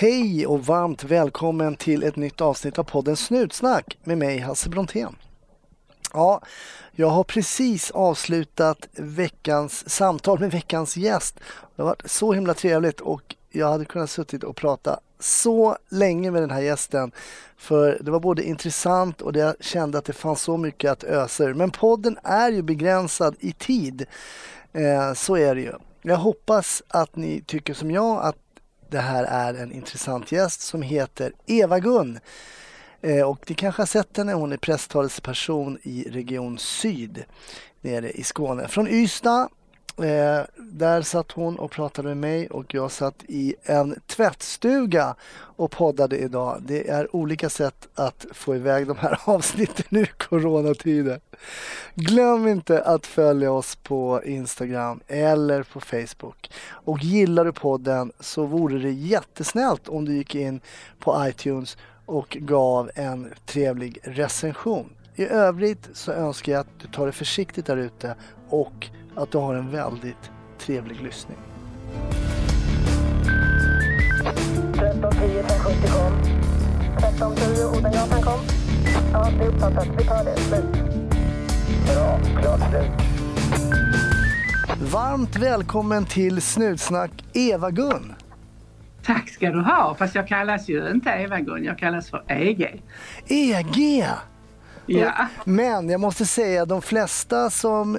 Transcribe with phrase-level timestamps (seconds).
[0.00, 5.16] Hej och varmt välkommen till ett nytt avsnitt av podden Snutsnack med mig Hasse Brontén.
[6.12, 6.40] Ja,
[6.92, 11.40] jag har precis avslutat veckans samtal med veckans gäst.
[11.76, 16.30] Det har varit så himla trevligt och jag hade kunnat suttit och prata så länge
[16.30, 17.12] med den här gästen.
[17.56, 21.44] För det var både intressant och jag kände att det fanns så mycket att ösa
[21.44, 21.54] ur.
[21.54, 24.06] Men podden är ju begränsad i tid.
[24.72, 25.72] Eh, så är det ju.
[26.02, 28.36] Jag hoppas att ni tycker som jag att
[28.90, 32.18] det här är en intressant gäst som heter Eva-Gun.
[33.02, 37.24] Eh, och ni kanske har sett henne, hon är presstalesperson i Region Syd
[37.80, 38.68] nere i Skåne.
[38.68, 39.48] Från Ystad
[40.02, 45.70] Eh, där satt hon och pratade med mig och jag satt i en tvättstuga och
[45.70, 46.62] poddade idag.
[46.66, 51.20] Det är olika sätt att få iväg de här avsnitten nu i coronatider.
[51.94, 56.50] Glöm inte att följa oss på Instagram eller på Facebook.
[56.68, 60.60] Och gillar du podden så vore det jättesnällt om du gick in
[60.98, 61.76] på iTunes
[62.06, 64.90] och gav en trevlig recension.
[65.14, 68.14] I övrigt så önskar jag att du tar det försiktigt där ute
[68.48, 71.38] och att du har en väldigt trevlig lyssning.
[74.72, 76.12] 1310 1070 kom.
[76.96, 78.40] 1310 Odengatan kom.
[79.12, 79.88] Ja, det är uppfattat.
[79.98, 80.36] Vi tar det.
[80.36, 80.64] Slut.
[81.86, 82.20] Bra.
[82.40, 82.90] Klart slut.
[84.92, 88.14] Varmt välkommen till Snutsnack Eva-Gun.
[89.02, 92.82] Tack ska du ha, fast jag kallas ju inte Eva-Gun, jag kallas för EG.
[93.26, 94.04] EG?
[94.86, 95.12] Ja.
[95.44, 97.98] Men jag måste säga, de flesta som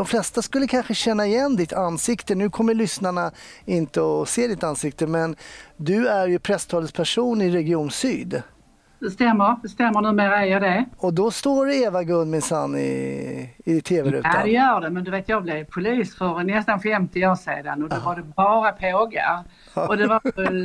[0.00, 2.34] de flesta skulle kanske känna igen ditt ansikte.
[2.34, 3.32] Nu kommer lyssnarna
[3.64, 5.36] inte att se ditt ansikte men
[5.76, 8.42] du är ju presstalesperson i Region Syd.
[9.00, 10.00] Det stämmer, det stämmer.
[10.00, 10.84] Numera är jag det.
[10.96, 14.32] Och då står Eva-Gun minsann i, i tv-rutan.
[14.34, 14.90] Ja, det gör det.
[14.90, 18.22] Men du vet, jag blev polis för nästan 50 år sedan och då var det
[18.22, 19.44] bara pågar.
[19.74, 20.20] Och det var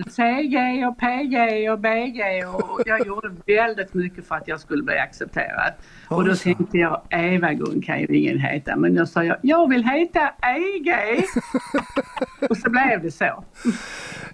[0.09, 4.97] CG och PG och BG och jag gjorde väldigt mycket för att jag skulle bli
[4.97, 5.73] accepterad.
[6.09, 8.75] Och då tänkte jag, Eva-Gun kan ju ingen heta.
[8.75, 10.93] Men då sa jag, jag vill heta EG.
[12.49, 13.43] och så blev det så.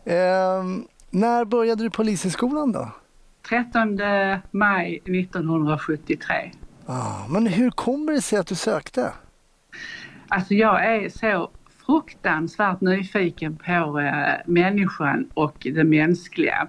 [0.05, 2.89] Um, när började du Polishögskolan då?
[3.51, 3.99] 13
[4.51, 6.51] maj 1973.
[6.85, 9.13] Ah, men hur kommer det sig att du sökte?
[10.27, 11.51] Alltså jag är så
[11.85, 16.67] fruktansvärt nyfiken på eh, människan och det mänskliga.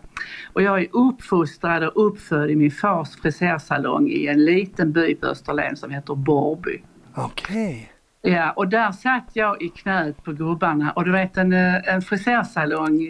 [0.52, 5.26] Och jag är uppfostrad och uppfödd i min fars frisersalong i en liten by på
[5.26, 6.82] Österlen som heter Borby.
[7.14, 7.90] Okej.
[8.22, 8.32] Okay.
[8.32, 12.02] Ja, och där satt jag i knät på gubbarna och du vet en, eh, en
[12.02, 13.08] frisersalong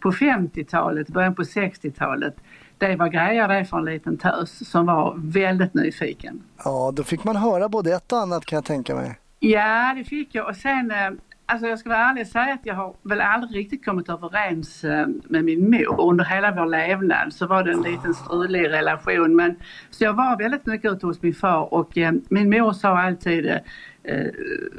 [0.00, 2.36] på 50-talet, början på 60-talet
[2.78, 6.42] det var grejer det för en liten tös som var väldigt nyfiken.
[6.64, 9.18] Ja, då fick man höra både ett och annat kan jag tänka mig.
[9.40, 11.10] Ja, det fick jag och sen eh,
[11.50, 14.84] Alltså jag ska vara ärlig och säga att jag har väl aldrig riktigt kommit överens
[14.84, 16.00] eh, med min mor.
[16.00, 19.36] Under hela vår levnad så var det en liten strulig relation.
[19.36, 19.56] Men,
[19.90, 23.46] så jag var väldigt mycket ute hos min far och eh, min mor sa alltid
[23.46, 23.56] eh,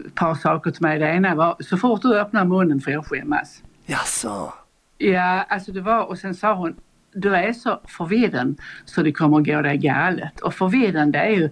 [0.06, 1.00] ett par saker till mig.
[1.00, 3.64] Det ena var, så fort du öppnar munnen får jag skämmas.
[3.86, 4.54] Jaså?
[4.98, 6.76] Ja, alltså det var, och sen sa hon,
[7.12, 8.56] du är så förvirrad
[8.86, 10.40] så det kommer gå dig galet.
[10.40, 11.50] Och förvirrad det är ju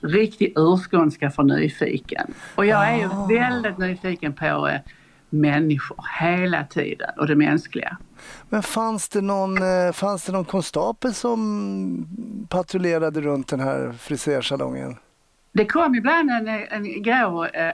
[0.00, 2.34] riktig urskånska för nyfiken.
[2.54, 3.26] Och jag är ju ah.
[3.26, 4.80] väldigt nyfiken på eh,
[5.30, 7.96] människor hela tiden och det mänskliga.
[8.48, 14.96] Men fanns det någon, eh, fanns det någon konstapel som patrullerade runt den här frisersalongen?
[15.52, 17.72] Det kom ibland en, en grå eh,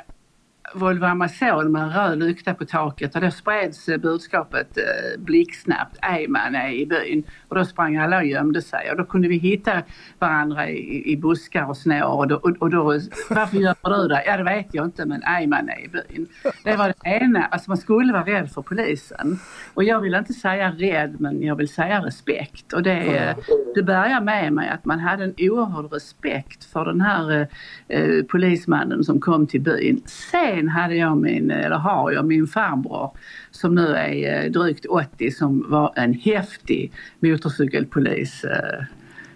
[0.73, 6.55] Volvo Amazon med en röd lykta på taket och då spreds budskapet eh, blixtsnabbt, Eyman
[6.55, 7.25] är i byn.
[7.49, 9.83] Och då sprang alla och gömde sig och då kunde vi hitta
[10.19, 12.83] varandra i, i buskar och snår och då, och, och då
[13.31, 14.25] varför gömmer du dig?
[14.27, 16.27] Ja det vet jag inte men Eyman är i byn.
[16.65, 19.39] Det var det ena, alltså man skulle vara rädd för polisen.
[19.75, 23.35] Och jag vill inte säga rädd men jag vill säga respekt och det,
[23.75, 27.49] det börjar med mig att man hade en oerhörd respekt för den här
[27.89, 30.03] eh, eh polismannen som kom till byn.
[30.07, 33.17] Sen sen hade jag min, eller har jag min farbror
[33.51, 38.85] som nu är eh, drygt 80 som var en häftig motorcykelpolis eh,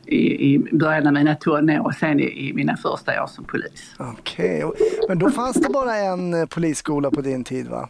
[0.06, 3.94] i, i början av mina tonår och sen i, i, mina första år som polis.
[3.99, 4.87] Okej, okay.
[5.09, 7.88] men då fanns det bara en eh, polisskola på din tid va?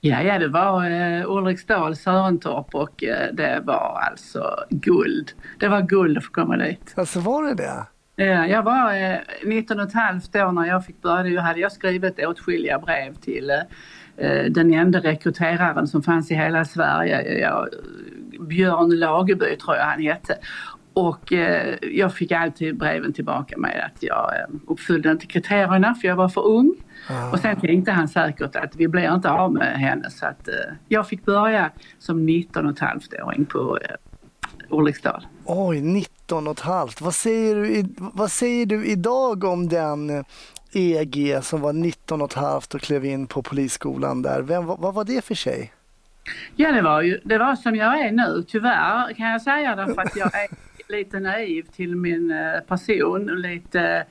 [0.00, 5.32] Ja, ja det var eh, Ulriksdal, Sörentorp och eh, det var alltså guld.
[5.58, 6.94] Det var guld att få komma dit.
[6.96, 7.86] Alltså var det det?
[8.16, 11.34] Jag var eh, 19 och ett halvt år när jag fick börja.
[11.34, 13.50] Då hade jag skrivit åtskilliga brev till
[14.16, 17.38] eh, den enda rekryteraren som fanns i hela Sverige.
[17.38, 17.68] Jag,
[18.40, 20.38] Björn Lagerby tror jag han hette.
[20.94, 26.08] Och eh, jag fick alltid breven tillbaka med att jag eh, uppfyllde inte kriterierna för
[26.08, 26.74] jag var för ung.
[27.10, 27.30] Ah.
[27.30, 30.54] Och sen tänkte han säkert att vi blir inte av med henne så att eh,
[30.88, 33.96] jag fick börja som 19 och ett halvt åring på eh,
[34.68, 35.26] Ulriksdal.
[35.44, 35.80] Oj,
[36.24, 37.00] 19 och halvt.
[37.00, 40.24] Vad säger du, vad säger du idag om den
[40.72, 44.42] EG som var 19 och halvt och klev in på polisskolan där?
[44.42, 45.72] Vem, vad, vad var det för tjej?
[46.56, 50.02] Ja, det var ju det var som jag är nu, tyvärr kan jag säga därför
[50.02, 50.48] att jag är
[50.88, 53.26] lite naiv till min eh, person.
[53.26, 54.06] Lite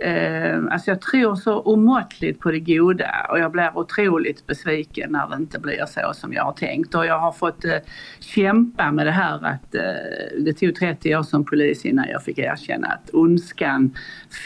[0.00, 5.28] Eh, alltså jag tror så omåttligt på det goda och jag blir otroligt besviken när
[5.28, 6.94] det inte blir så som jag har tänkt.
[6.94, 7.76] Och jag har fått eh,
[8.20, 12.38] kämpa med det här att eh, det tog 30 år som polis innan jag fick
[12.38, 13.94] erkänna att ondskan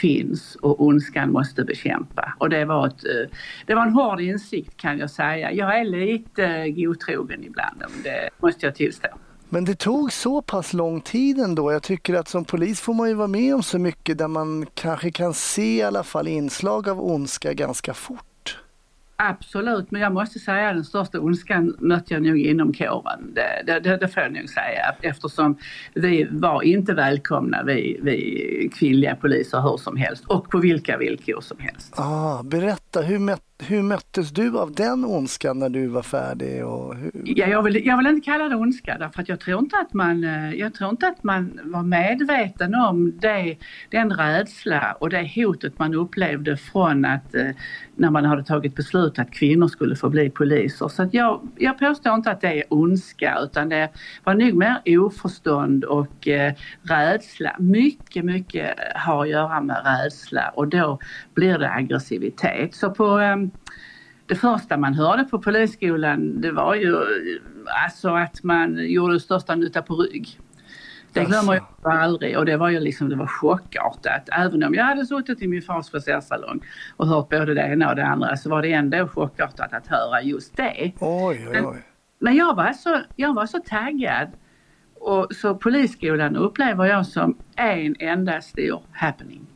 [0.01, 2.33] finns och ondskan måste bekämpa.
[2.37, 5.51] Och det var, ett, eh, det var en hård insikt kan jag säga.
[5.51, 9.07] Jag är lite eh, godtrogen ibland, det måste jag tillstå.
[9.55, 11.71] Men det tog så pass lång tid ändå.
[11.71, 14.65] Jag tycker att som polis får man ju vara med om så mycket där man
[14.73, 18.57] kanske kan se i alla fall inslag av ondska ganska fort.
[19.17, 23.33] Absolut, men jag måste säga att den största ondskan mötte jag nog inom kåren.
[23.33, 25.57] Det, det, det får jag nog säga eftersom
[25.93, 31.41] vi var inte välkomna, vi, vi kvinnliga poliser, hur som helst och på vilka villkor
[31.41, 31.93] som helst.
[31.99, 36.65] Ah, berätta, hur, mät, hur möttes du av den ondskan när du var färdig?
[36.65, 37.11] Och hur...
[37.25, 39.93] ja, jag, vill, jag vill inte kalla det ondska därför att jag tror inte att
[39.93, 43.57] man, eh, jag tror inte att man var medveten om det,
[43.89, 47.49] den rädsla och det hotet man upplevde från att eh,
[47.95, 50.87] när man hade tagit beslut att kvinnor skulle få bli poliser.
[50.87, 53.89] Så att jag, jag påstår inte att det är ondska utan det
[54.23, 57.55] var nog mer oförstånd och eh, rädsla.
[57.59, 60.99] Mycket, mycket har att göra med rädsla och då
[61.33, 62.75] blir det aggressivitet.
[62.75, 63.35] Så på eh,
[64.25, 66.95] det första man hörde på polisskolan det var ju
[67.85, 70.39] alltså att man gjorde största nytta på rygg.
[71.13, 74.29] Det glömmer jag aldrig och det var ju liksom, det var chockartat.
[74.31, 76.61] Även om jag hade suttit i min fars frisörsalong
[76.97, 80.21] och hört både det ena och det andra så var det ändå chockartat att höra
[80.21, 80.91] just det.
[80.99, 81.85] Oj, oj, oj.
[82.19, 84.27] Men, jag, var så, jag var så taggad.
[84.99, 89.47] Och så polisskolan upplever jag som en enda stor happening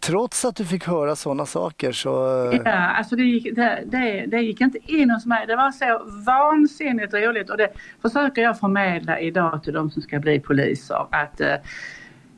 [0.00, 2.44] trots att du fick höra sådana saker så...
[2.50, 5.46] Eh, ja, alltså det gick, det, det, det gick inte in hos mig.
[5.46, 7.68] Det var så vansinnigt roligt och det
[8.02, 11.06] försöker jag förmedla idag till de som ska bli poliser.
[11.10, 11.54] Att eh,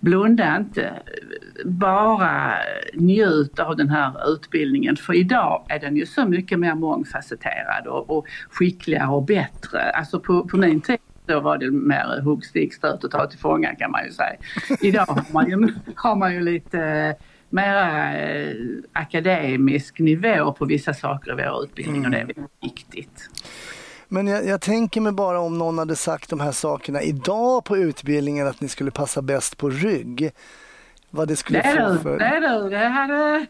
[0.00, 0.92] blunda inte,
[1.64, 2.54] bara
[2.94, 4.96] njut av den här utbildningen.
[4.96, 9.90] För idag är den ju så mycket mer mångfacetterad och, och skickligare och bättre.
[9.90, 13.38] Alltså på, på min tid då var det mer hugg, stick, stöt och ta till
[13.38, 14.36] fånga kan man ju säga.
[14.80, 17.14] Idag har man ju, har man ju lite eh,
[17.50, 18.54] mera eh,
[18.92, 22.36] akademisk nivå på vissa saker i vår utbildning och det är mm.
[22.36, 23.30] väldigt viktigt.
[24.08, 27.76] Men jag, jag, tänker mig bara om någon hade sagt de här sakerna idag på
[27.76, 30.30] utbildningen att ni skulle passa bäst på rygg.
[31.10, 32.18] Vad det skulle nej, få för...
[32.18, 33.46] Nej du, det hade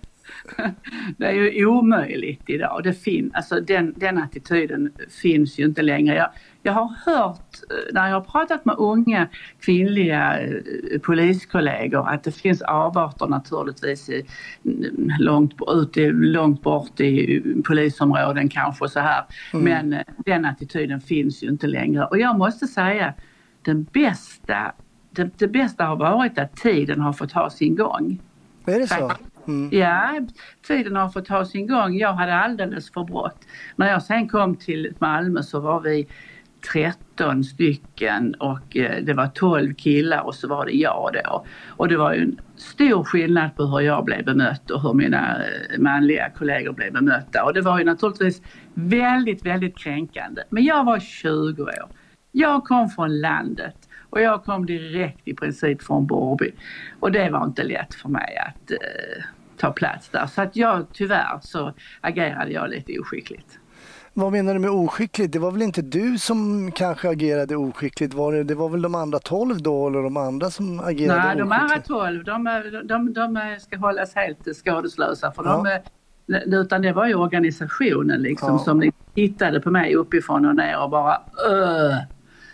[1.16, 2.80] det är ju omöjligt idag.
[2.84, 4.92] Det fin, alltså den, den attityden
[5.22, 6.14] finns ju inte längre.
[6.14, 6.30] Jag,
[6.62, 9.28] jag har hört eh, när jag har pratat med unga
[9.60, 10.50] kvinnliga eh,
[11.02, 14.26] poliskollegor att det finns avarter naturligtvis i,
[14.64, 19.24] mm, långt, ute, långt bort i polisområden kanske så här.
[19.52, 19.64] Mm.
[19.64, 23.14] Men eh, den attityden finns ju inte längre och jag måste säga
[23.62, 24.72] den bästa,
[25.10, 28.20] det, det bästa har varit att tiden har fått ha sin gång.
[28.66, 29.12] Är det så?
[29.46, 29.68] Mm.
[29.72, 30.20] Ja,
[30.66, 31.98] tiden har fått ta sin gång.
[31.98, 33.38] Jag hade alldeles för brått.
[33.76, 36.06] När jag sen kom till Malmö så var vi
[36.72, 41.44] 13 stycken och eh, det var 12 killar och så var det jag då.
[41.68, 45.44] Och det var ju en stor skillnad på hur jag blev bemött och hur mina
[45.44, 47.44] eh, manliga kollegor blev bemötta.
[47.44, 48.42] Och det var ju naturligtvis
[48.74, 50.42] väldigt, väldigt kränkande.
[50.50, 51.88] Men jag var 20 år.
[52.32, 53.76] Jag kom från landet
[54.10, 56.50] och jag kom direkt i princip från Borby.
[57.00, 59.24] Och det var inte lätt för mig att eh,
[59.56, 60.26] ta plats där.
[60.26, 63.58] Så att jag tyvärr så agerade jag lite oskickligt.
[64.14, 65.32] Vad menar du med oskickligt?
[65.32, 68.14] Det var väl inte du som kanske agerade oskickligt?
[68.14, 70.96] Var det, det var väl de andra tolv då eller de andra som agerade Nej,
[70.96, 71.26] oskickligt?
[71.26, 75.64] Nej, de andra tolv de, de, de, ska hållas helt skadeslösa för ja.
[75.64, 75.80] de
[76.56, 78.58] utan det var ju organisationen liksom ja.
[78.58, 81.96] som tittade på mig uppifrån och ner och bara öh,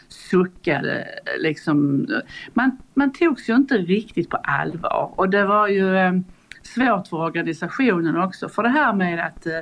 [0.09, 1.09] suckade
[1.39, 2.07] liksom.
[2.55, 6.13] Man, man togs ju inte riktigt på allvar och det var ju eh,
[6.63, 8.49] svårt för organisationen också.
[8.49, 9.59] För det här med att eh,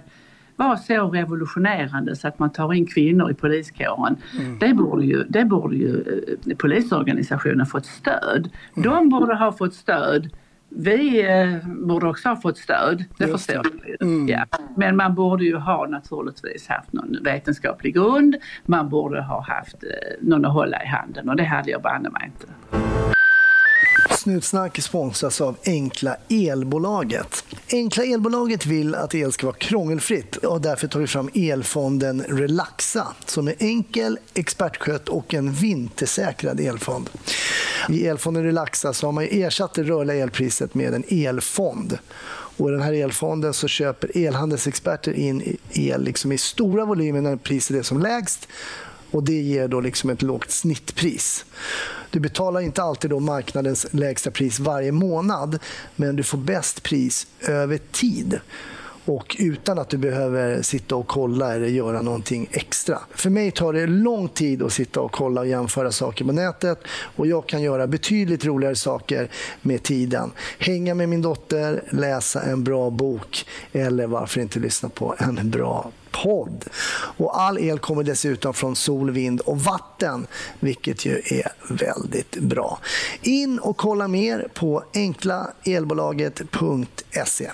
[0.56, 4.16] vara så revolutionerande så att man tar in kvinnor i poliskåren.
[4.38, 4.58] Mm.
[4.58, 6.00] Det borde ju, det borde ju
[6.46, 8.50] eh, polisorganisationen fått stöd.
[8.76, 8.90] Mm.
[8.90, 10.30] De borde ha fått stöd
[10.76, 14.02] vi eh, borde också ha fått stöd, det Just förstår jag.
[14.02, 14.28] Mm.
[14.28, 14.44] Ja.
[14.76, 18.36] Men man borde ju ha naturligtvis haft någon vetenskaplig grund.
[18.66, 19.88] Man borde ha haft eh,
[20.20, 22.46] någon att hålla i handen och det hade jag banne mig inte.
[24.24, 27.44] Snutsnack sponsras av Enkla Elbolaget.
[27.72, 33.06] Enkla Elbolaget vill att el ska vara krångelfritt och därför tar vi fram elfonden Relaxa
[33.26, 37.10] som är enkel, expertskött och en vintersäkrad elfond.
[37.88, 41.98] I elfonden Relaxa så har man ersatt det rörliga elpriset med en elfond.
[42.56, 47.36] Och I den här elfonden så köper elhandelsexperter in el liksom i stora volymer när
[47.36, 48.48] priset är som lägst
[49.14, 51.44] och Det ger då liksom ett lågt snittpris.
[52.10, 55.58] Du betalar inte alltid då marknadens lägsta pris varje månad
[55.96, 58.40] men du får bäst pris över tid
[59.04, 62.98] och utan att du behöver sitta och kolla eller göra någonting extra.
[63.14, 66.78] För mig tar det lång tid att sitta och kolla och jämföra saker på nätet
[66.88, 69.30] och jag kan göra betydligt roligare saker
[69.62, 70.30] med tiden.
[70.58, 75.90] Hänga med min dotter, läsa en bra bok eller varför inte lyssna på en bra
[76.22, 76.64] podd.
[77.16, 80.26] Och all el kommer dessutom från sol, vind och vatten,
[80.60, 82.78] vilket ju är väldigt bra.
[83.22, 87.50] In och kolla mer på enklaelbolaget.se.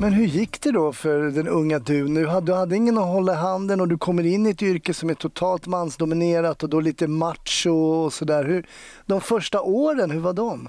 [0.00, 2.08] Men hur gick det då för den unga du?
[2.08, 4.62] Nu hade, du hade ingen att hålla i handen och du kommer in i ett
[4.62, 8.66] yrke som är totalt mansdominerat och då lite macho och sådär.
[9.06, 10.68] De första åren, hur var de?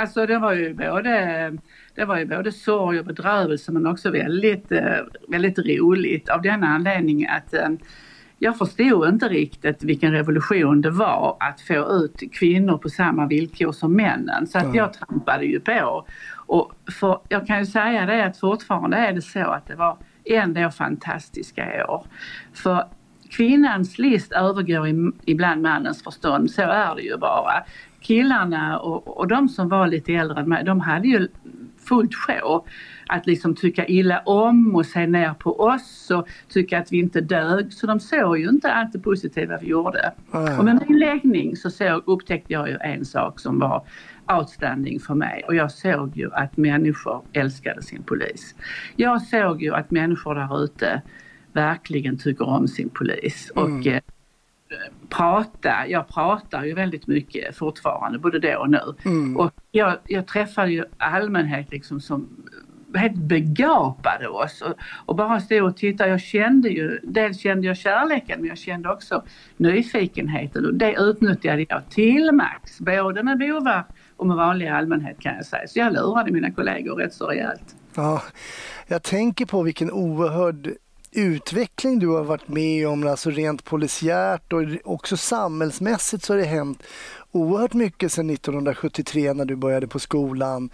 [0.00, 1.56] Alltså det var ju både,
[1.94, 6.66] det var ju både sorg och bedrövelse men också väldigt, eh, väldigt roligt av denna
[6.66, 7.68] anledning att eh,
[8.38, 13.72] jag förstod inte riktigt vilken revolution det var att få ut kvinnor på samma villkor
[13.72, 14.46] som männen.
[14.46, 16.06] Så att jag trampade ju på.
[16.46, 19.96] Och för, jag kan ju säga det att fortfarande är det så att det var
[20.24, 22.06] ändå fantastiska år.
[22.54, 22.84] För
[23.30, 27.64] kvinnans list övergår ibland mannens förstånd, så är det ju bara.
[28.00, 31.28] Killarna och, och de som var lite äldre än mig, de hade ju
[31.88, 32.66] fullt sjå
[33.06, 37.20] att liksom tycka illa om och se ner på oss och tycka att vi inte
[37.20, 37.72] dög.
[37.72, 40.12] Så de såg ju inte allt det positiva vi gjorde.
[40.34, 40.58] Mm.
[40.58, 43.86] Och med min läggning så såg, upptäckte jag ju en sak som var
[44.38, 48.54] outstanding för mig och jag såg ju att människor älskade sin polis.
[48.96, 51.02] Jag såg ju att människor där ute
[51.52, 53.52] verkligen tycker om sin polis.
[53.56, 53.78] Mm.
[53.78, 54.00] Och, eh,
[55.10, 58.94] prata, jag pratar ju väldigt mycket fortfarande, både då och nu.
[59.04, 59.36] Mm.
[59.36, 62.28] Och jag, jag träffar ju allmänhet liksom som
[62.94, 64.74] helt begapade oss och,
[65.06, 66.10] och bara stod och tittade.
[66.10, 69.22] Jag kände ju, dels kände jag kärleken men jag kände också
[69.56, 73.84] nyfikenheten och det utnyttjade jag till max, både med bovar
[74.16, 75.68] och med vanlig allmänhet kan jag säga.
[75.68, 77.76] Så jag lurade mina kollegor rätt så rejält.
[77.94, 78.22] Ja,
[78.86, 80.72] jag tänker på vilken oerhörd
[81.12, 86.44] utveckling du har varit med om, alltså rent polisiärt och också samhällsmässigt så har det
[86.44, 86.82] hänt
[87.32, 90.70] oerhört mycket sedan 1973 när du började på skolan.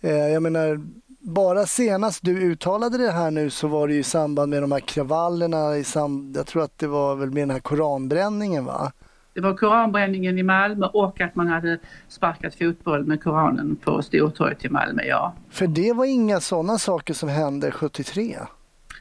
[0.00, 0.80] Eh, jag menar,
[1.20, 4.80] bara senast du uttalade det här nu så var det i samband med de här
[4.80, 8.92] kravallerna, i sam jag tror att det var väl med den här koranbränningen va?
[9.34, 14.64] Det var koranbränningen i Malmö och att man hade sparkat fotboll med koranen på Stortorget
[14.64, 15.34] i Malmö, ja.
[15.50, 18.38] För det var inga sådana saker som hände 73?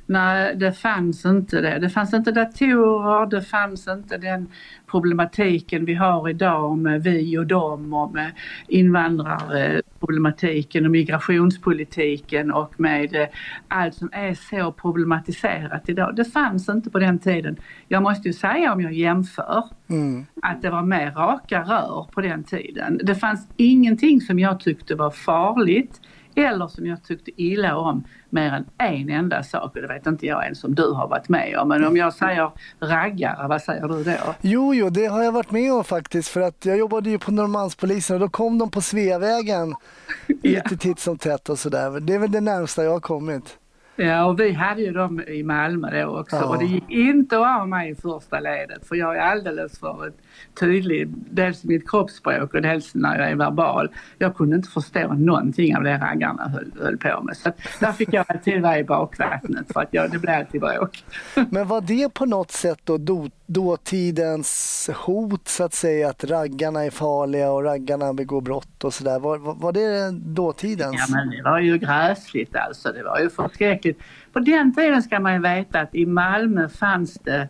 [0.10, 1.80] Nej, det fanns inte det.
[1.80, 4.48] Det fanns inte datorer, det fanns inte den
[4.88, 8.32] problematiken vi har idag med vi och dem och med
[8.68, 13.28] invandrarproblematiken och migrationspolitiken och med eh,
[13.68, 16.16] allt som är så problematiserat idag.
[16.16, 17.58] Det fanns inte på den tiden.
[17.88, 20.25] Jag måste ju säga om jag jämför mm.
[20.42, 23.00] att det var mer raka rör på den tiden.
[23.04, 26.01] Det fanns ingenting som jag tyckte var farligt
[26.36, 30.26] eller som jag tyckte illa om mer än en enda sak och det vet inte
[30.26, 31.68] jag ens om du har varit med om.
[31.68, 34.36] Men om jag säger raggare, vad säger du då?
[34.42, 37.32] Jo, jo, det har jag varit med om faktiskt för att jag jobbade ju på
[37.32, 39.76] Norrmalmspolisen och då kom de på Sveavägen
[40.44, 42.00] lite titt som tätt och sådär.
[42.00, 43.58] Det är väl det närmsta jag har kommit.
[44.02, 46.46] Ja, och vi hade ju dem i Malmö då också ja.
[46.46, 50.12] och det gick inte att ha mig i första ledet för jag är alldeles för
[50.60, 53.90] tydlig, dels i mitt kroppsspråk och dels när jag är verbal.
[54.18, 57.38] Jag kunde inte förstå någonting av det raggarna höll, höll på med.
[57.38, 61.04] Så där fick jag alltid vara i bakvattnet för att jag, det blev alltid bråk.
[61.50, 66.84] Men var det på något sätt då, då dåtidens hot så att säga att raggarna
[66.84, 69.20] är farliga och raggarna begår brott och sådär?
[69.20, 70.96] Var, var, var det dåtidens?
[71.08, 72.92] Ja men det var ju gräsligt alltså.
[72.92, 74.00] Det var ju förskräckligt.
[74.34, 77.50] På den tiden ska man ju veta att i Malmö fanns det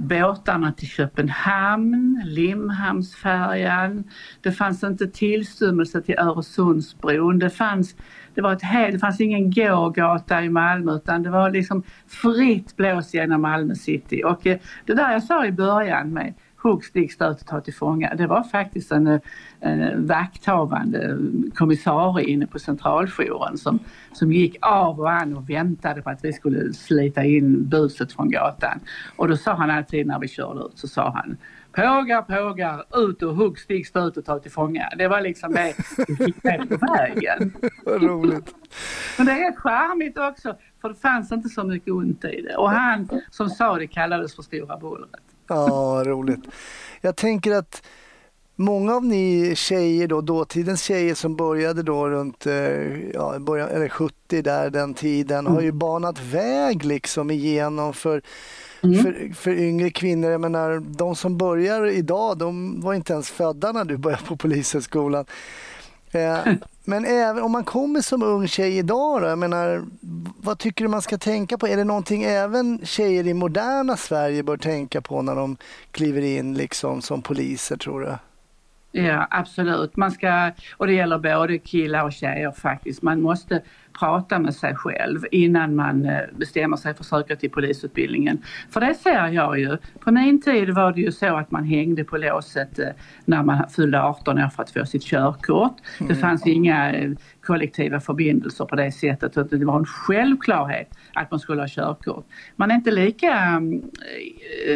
[0.00, 4.04] båtarna till Köpenhamn, Limhamnsfärjan.
[4.40, 7.38] Det fanns inte tillstymmelse till Öresundsbron.
[7.38, 7.96] Det fanns,
[8.34, 12.76] det var ett helt, det fanns ingen gågata i Malmö utan det var liksom fritt
[12.76, 14.22] blås genom Malmö city.
[14.24, 17.74] Och eh, det där jag sa i början med hugg, stick, stöt och ta till
[17.74, 18.14] fånga.
[18.14, 19.20] Det var faktiskt en,
[19.60, 21.18] en vakthavande
[21.54, 23.78] kommissarie inne på centraljouren som,
[24.12, 28.30] som gick av och an och väntade på att vi skulle slita in buset från
[28.30, 28.80] gatan.
[29.16, 31.36] Och då sa han alltid när vi körde ut så sa han
[31.72, 34.88] Pågar, pågar, ut och hugg, stick, stöt och ta till fånga.
[34.98, 35.74] Det var liksom det
[36.08, 37.52] vi fick med på vägen.
[37.84, 38.54] Vad roligt.
[39.18, 42.56] Men det är charmigt också för det fanns inte så mycket ont i det.
[42.56, 45.29] Och han som sa det kallades för Stora Bullret.
[45.50, 46.40] Ja, roligt.
[47.00, 47.82] Jag tänker att
[48.56, 53.88] många av ni tjejer då, dåtidens tjejer som började då runt eh, ja, början, eller
[53.88, 55.52] 70 där den tiden, mm.
[55.52, 58.22] har ju banat väg liksom igenom för
[58.82, 59.02] Mm.
[59.02, 63.72] För, för yngre kvinnor, jag menar de som börjar idag, de var inte ens födda
[63.72, 65.24] när du började på Polishögskolan.
[66.12, 66.52] Eh,
[66.84, 69.84] men även om man kommer som ung tjej idag då, jag menar,
[70.36, 71.68] vad tycker du man ska tänka på?
[71.68, 75.56] Är det någonting även tjejer i moderna Sverige bör tänka på när de
[75.90, 78.14] kliver in liksom som poliser tror du?
[78.92, 83.62] Ja absolut, man ska, och det gäller både killar och tjejer faktiskt, man måste
[84.00, 88.42] prata med sig själv innan man eh, bestämmer sig för att söka till polisutbildningen.
[88.70, 89.76] För det ser jag ju.
[90.00, 92.88] På min tid var det ju så att man hängde på låset eh,
[93.24, 95.76] när man fyllde 18 år för att få sitt körkort.
[95.98, 96.16] Det mm.
[96.16, 97.10] fanns inga eh,
[97.42, 99.50] kollektiva förbindelser på det sättet.
[99.50, 102.26] Det var en självklarhet att man skulle ha körkort.
[102.56, 103.62] Man är inte lika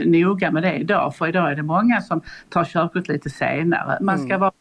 [0.04, 3.98] noga med det idag för idag är det många som tar körkort lite senare.
[4.00, 4.40] Man ska mm.
[4.40, 4.52] vara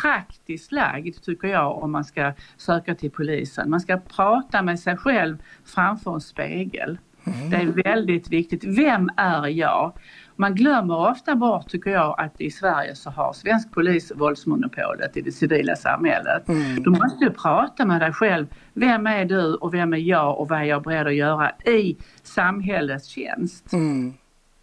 [0.00, 3.70] praktiskt lagd tycker jag om man ska söka till polisen.
[3.70, 6.98] Man ska prata med sig själv framför en spegel.
[7.24, 7.50] Mm.
[7.50, 8.64] Det är väldigt viktigt.
[8.64, 9.92] Vem är jag?
[10.36, 15.20] Man glömmer ofta bort tycker jag att i Sverige så har svensk polis våldsmonopolet i
[15.20, 16.48] det civila samhället.
[16.48, 16.82] Mm.
[16.82, 18.46] Du måste ju prata med dig själv.
[18.72, 21.96] Vem är du och vem är jag och vad är jag beredd att göra i
[22.22, 23.72] samhällets tjänst?
[23.72, 24.14] Mm.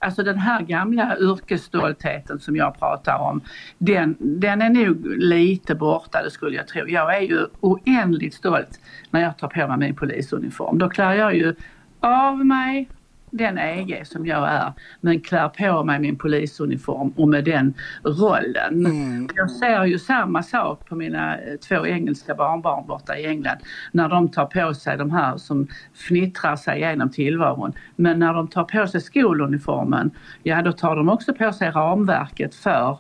[0.02, 3.42] Alltså den här gamla yrkesstoltheten som jag pratar om,
[3.78, 6.88] den, den är nog lite borta det skulle jag tro.
[6.88, 8.80] Jag är ju oändligt stolt
[9.10, 10.78] när jag tar på mig min polisuniform.
[10.78, 11.56] Då klär jag ju
[12.00, 12.90] av mig
[13.32, 18.86] den EG som jag är men klär på mig min polisuniform och med den rollen.
[18.86, 19.30] Mm.
[19.36, 23.58] Jag ser ju samma sak på mina eh, två engelska barnbarn borta i England
[23.92, 27.74] när de tar på sig de här som fnittrar sig genom tillvaron.
[27.96, 30.12] Men när de tar på sig skoluniformen,
[30.44, 32.98] ja då tar de också på sig ramverket för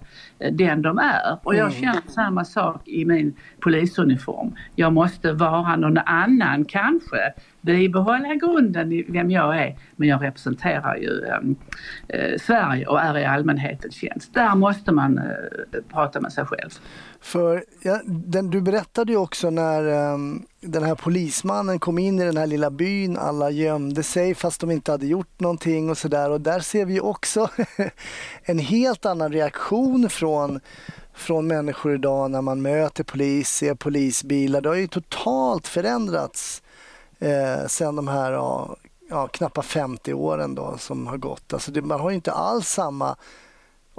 [0.51, 1.37] den de är.
[1.43, 1.81] Och jag mm.
[1.81, 4.55] känner samma sak i min polisuniform.
[4.75, 10.95] Jag måste vara någon annan kanske bibehålla grunden i vem jag är men jag representerar
[10.95, 11.55] ju ehm,
[12.07, 14.33] eh, Sverige och är i allmänhetens tjänst.
[14.33, 15.23] Där måste man eh,
[15.91, 16.69] prata med sig själv.
[17.21, 22.25] För ja, den, Du berättade ju också när um, den här polismannen kom in i
[22.25, 26.29] den här lilla byn, alla gömde sig fast de inte hade gjort någonting och sådär
[26.29, 27.49] och där ser vi också
[28.43, 30.59] en helt annan reaktion från
[31.13, 34.61] från människor idag när man möter polis, ser polisbilar.
[34.61, 36.63] Det har ju totalt förändrats
[37.19, 38.75] eh, sedan de här ja,
[39.09, 41.53] ja, knappa 50 åren då som har gått.
[41.53, 43.15] Alltså det, man har ju inte alls samma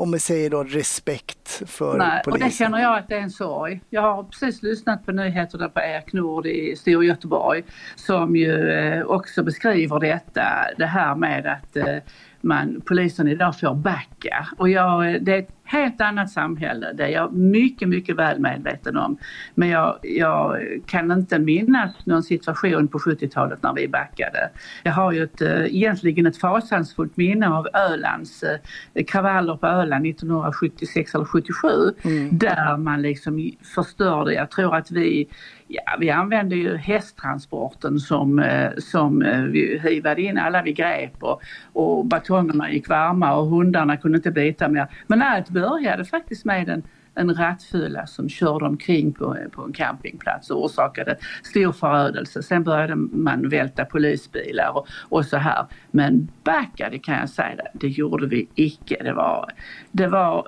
[0.01, 2.43] om vi säger då respekt för Nej, polisen.
[2.43, 3.81] och det känner jag att det är en sorg.
[3.91, 7.63] Jag har precis lyssnat på nyheterna på Erik Nord i Stor Göteborg
[7.97, 10.43] som ju eh, också beskriver detta,
[10.79, 11.97] det här med att eh,
[12.41, 14.49] man, polisen idag får backa.
[14.57, 18.97] Och jag, det är ett helt annat samhälle, det är jag mycket, mycket väl medveten
[18.97, 19.19] om.
[19.55, 24.51] Men jag, jag kan inte minnas någon situation på 70-talet när vi backade.
[24.83, 30.07] Jag har ju ett, eh, egentligen ett fasansfullt minne av Ölands eh, kravaller på Öland
[30.07, 31.69] 1976 eller 77
[32.03, 32.39] mm.
[32.39, 35.29] där man liksom förstörde, jag tror att vi
[35.73, 41.23] Ja, vi använde ju hästtransporten som, eh, som eh, vi hivade in alla vi grep
[41.23, 44.87] och, och batongerna gick varma och hundarna kunde inte bita mer.
[45.07, 46.83] Men allt började faktiskt med en,
[47.15, 52.43] en rattfylla som körde omkring på, eh, på en campingplats och orsakade stor förödelse.
[52.43, 55.67] Sen började man välta polisbilar och, och så här.
[55.91, 58.97] Men backade kan jag säga, det gjorde vi icke.
[59.05, 59.51] Det var,
[59.93, 60.47] det var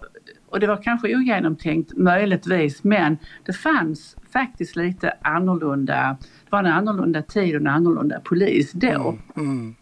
[0.53, 6.67] och det var kanske ogenomtänkt möjligtvis men det fanns faktiskt lite annorlunda, det var en
[6.67, 8.87] annorlunda tid och en annorlunda polis då.
[8.87, 9.75] Mm, mm.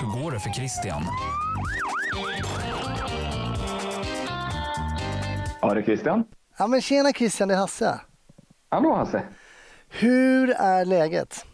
[0.00, 1.02] Hur går det för Christian?
[5.60, 6.24] Ja, det är Christian.
[6.58, 8.00] Ja, men tjena Christian, det är Hasse.
[8.68, 9.22] Hallå Hasse.
[9.88, 11.46] Hur är läget?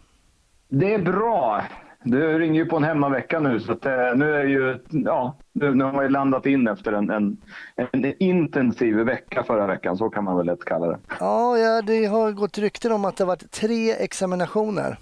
[0.69, 1.63] Det är bra.
[2.03, 5.75] Du ringer ju på en hemmavecka nu så att, eh, nu är ju, ja, nu,
[5.75, 7.37] nu har man ju landat in efter en, en,
[7.75, 10.97] en, intensiv vecka förra veckan, så kan man väl lätt kalla det.
[11.19, 14.97] Ja, ja, det har gått rykten om att det har varit tre examinationer.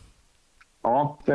[0.84, 1.34] Ja, det,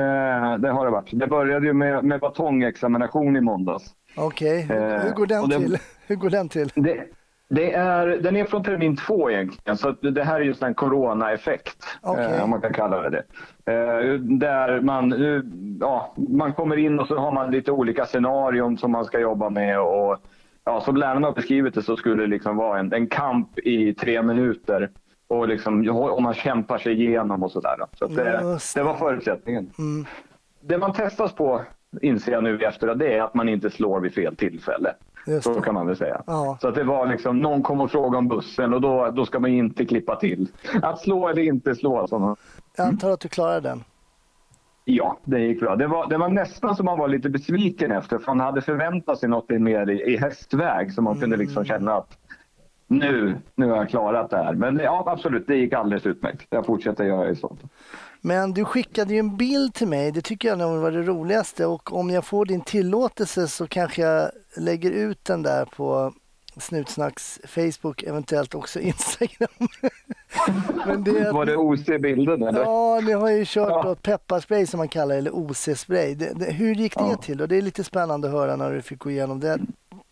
[0.59, 1.09] det har det varit.
[1.12, 3.85] Det började ju med, med batongexamination i måndags.
[4.16, 4.79] Okej, okay.
[4.79, 5.79] hur, hur, går den det, till?
[6.07, 6.70] Hur går den till?
[6.74, 7.05] Det,
[7.48, 11.85] Det är, den är från termin två egentligen, så det här är just en corona-effekt,
[12.02, 12.24] Okej.
[12.24, 13.24] eh, om man kan kalla det det.
[13.72, 15.42] Eh, där man, eh,
[15.80, 19.50] ja, man kommer in och så har man lite olika scenarion som man ska jobba
[19.50, 19.80] med.
[19.80, 20.18] Och,
[20.64, 23.94] ja, som lärarna har beskrivit det så skulle det liksom vara en, en kamp i
[23.94, 24.90] tre minuter.
[25.28, 27.76] Och liksom, om man kämpar sig igenom och sådär.
[27.98, 29.70] Så att det, det var förutsättningen.
[29.78, 30.07] Mm.
[30.61, 31.62] Det man testas på,
[32.02, 34.94] inser jag nu i efterhand, det är att man inte slår vid fel tillfälle.
[35.42, 36.22] Så kan man väl säga.
[36.26, 36.58] Ja.
[36.60, 39.38] Så att det var liksom, någon kom och frågade om bussen och då, då ska
[39.38, 40.48] man inte klippa till.
[40.82, 42.06] Att slå eller inte slå.
[42.06, 42.37] Sådana.
[42.76, 43.84] Jag antar att du klarar den.
[44.84, 45.76] Ja, det gick bra.
[45.76, 49.18] Det var, det var nästan som man var lite besviken efter för man hade förväntat
[49.18, 52.18] sig något mer i, i hästväg så man kunde liksom känna att
[52.87, 54.54] nu, nu har jag klarat det här.
[54.54, 56.46] Men ja, absolut, det gick alldeles utmärkt.
[56.50, 57.60] Jag fortsätter göra det sånt.
[58.26, 60.12] Men du skickade ju en bild till mig.
[60.12, 64.02] Det tycker jag nog var det roligaste och om jag får din tillåtelse så kanske
[64.02, 66.12] jag lägger ut den där på
[66.56, 69.48] Snutsnacks Facebook, eventuellt också Instagram.
[70.87, 72.60] Men det att Var det OC-bilden eller?
[72.60, 73.96] Ja, ni har ju kört Ja.
[74.02, 76.14] pepparspray som man kallar det, eller OC-spray.
[76.14, 77.16] Det, det, hur gick det Ja.
[77.16, 77.40] till?
[77.42, 79.58] Och det är lite spännande att höra när du fick gå igenom det.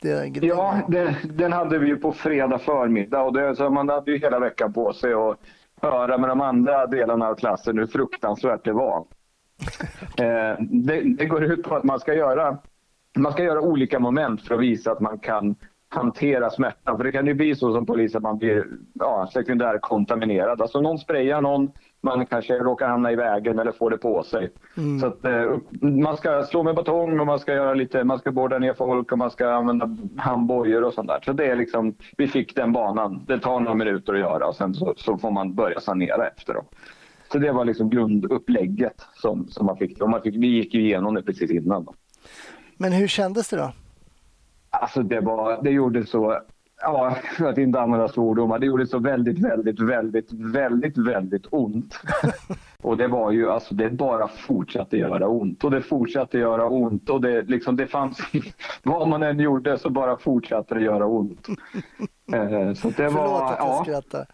[0.02, 0.30] det.
[0.42, 0.80] Ja,
[1.24, 4.72] den hade vi ju på fredag förmiddag och det, så man hade ju hela veckan
[4.72, 5.36] på sig att
[5.82, 9.04] höra med de andra delarna av klassen hur fruktansvärt det var.
[10.16, 12.58] Eh, det, det går ut på att man ska, göra,
[13.18, 15.54] man ska göra olika moment för att visa att man kan
[15.88, 16.96] hantera smärtan.
[16.96, 20.62] För det kan ju bli så som polis att man blir ja, sekundär kontaminerad.
[20.62, 21.72] Alltså någon sprayar någon,
[22.04, 24.50] man kanske råkar hamna i vägen eller får det på sig.
[25.00, 28.32] Så att, eh, man ska slå med batong och man ska göra lite, man ska
[28.32, 31.20] borda ner folk och man ska använda handbojor och sånt där.
[31.24, 33.24] Så det är liksom, vi fick den banan.
[33.26, 36.54] Det tar några minuter att göra och sen så, så får man börja sanera efter.
[36.54, 36.64] Då.
[37.32, 40.02] Så det var liksom grundupplägget som, som man fick.
[40.02, 40.36] Och man fick.
[40.36, 41.84] Vi gick ju igenom det precis innan.
[41.84, 41.94] Då.
[42.76, 43.72] Men hur kändes det då?
[44.70, 46.38] Alltså det, var, det gjorde så,
[46.82, 52.00] ja, för att inte använda svordomar, det gjorde så väldigt, väldigt, väldigt, väldigt, väldigt ont.
[52.82, 57.10] och det var ju, alltså det bara fortsatte göra ont och det fortsatte göra ont
[57.10, 58.18] och det liksom, det fanns,
[58.82, 61.46] vad man än gjorde så bara fortsatte det göra ont.
[62.32, 64.26] Eh, så det Förlåt var, att jag ja, skrattar.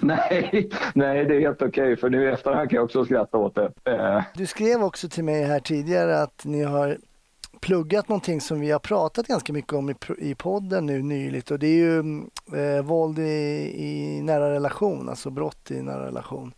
[0.00, 3.54] nej, nej det är helt okej för nu i efterhand kan jag också skratta åt
[3.54, 3.72] det.
[3.84, 6.96] Eh, Du skrev också till mig här tidigare att ni har
[7.64, 11.58] pluggat någonting som vi har pratat ganska mycket om i, i podden nu nyligt och
[11.58, 11.98] det är ju
[12.56, 13.22] eh, våld i,
[13.76, 16.52] i nära relation, alltså brott i nära relation.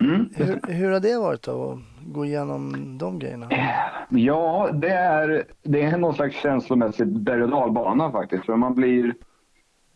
[0.00, 0.28] mm.
[0.34, 3.48] Hur, hur har det varit då att gå igenom de grejerna?
[4.08, 8.44] Ja, det är, det är någon slags känslomässig berg och dalbana faktiskt.
[8.44, 9.14] För man blir,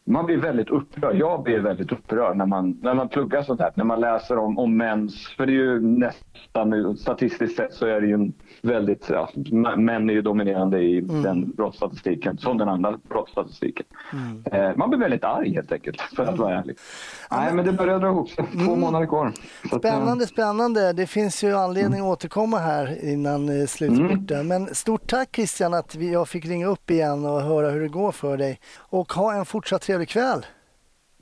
[0.09, 1.17] man blir väldigt upprörd.
[1.17, 3.73] Jag blir väldigt upprörd när man, när man pluggar sånt här.
[3.75, 5.29] När man läser om, om mäns...
[5.37, 9.09] För det är ju nästan, statistiskt sett så är det ju en väldigt...
[9.09, 9.31] Ja,
[9.77, 13.87] män är ju dominerande i den brottsstatistiken, som den andra brottsstatistiken.
[14.53, 16.77] Eh, man blir väldigt arg helt enkelt, för att vara ärlig.
[17.31, 18.45] Nej, men det börjar dra ihop sig.
[18.67, 19.27] Två månader kvar.
[19.27, 20.93] Att, eh, Spännande, spännande.
[20.93, 24.49] Det finns ju anledning att återkomma här innan eh, slutspurten.
[24.49, 27.89] Men stort tack Christian att vi, jag fick ringa upp igen och höra hur det
[27.89, 28.61] går för dig.
[28.79, 30.47] Och ha en fortsatt trevlig kväll.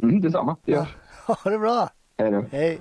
[0.02, 0.56] Mm, detsamma.
[0.64, 0.86] Ja.
[1.26, 1.90] Ha det bra.
[2.18, 2.44] Hej då.
[2.50, 2.80] Hej.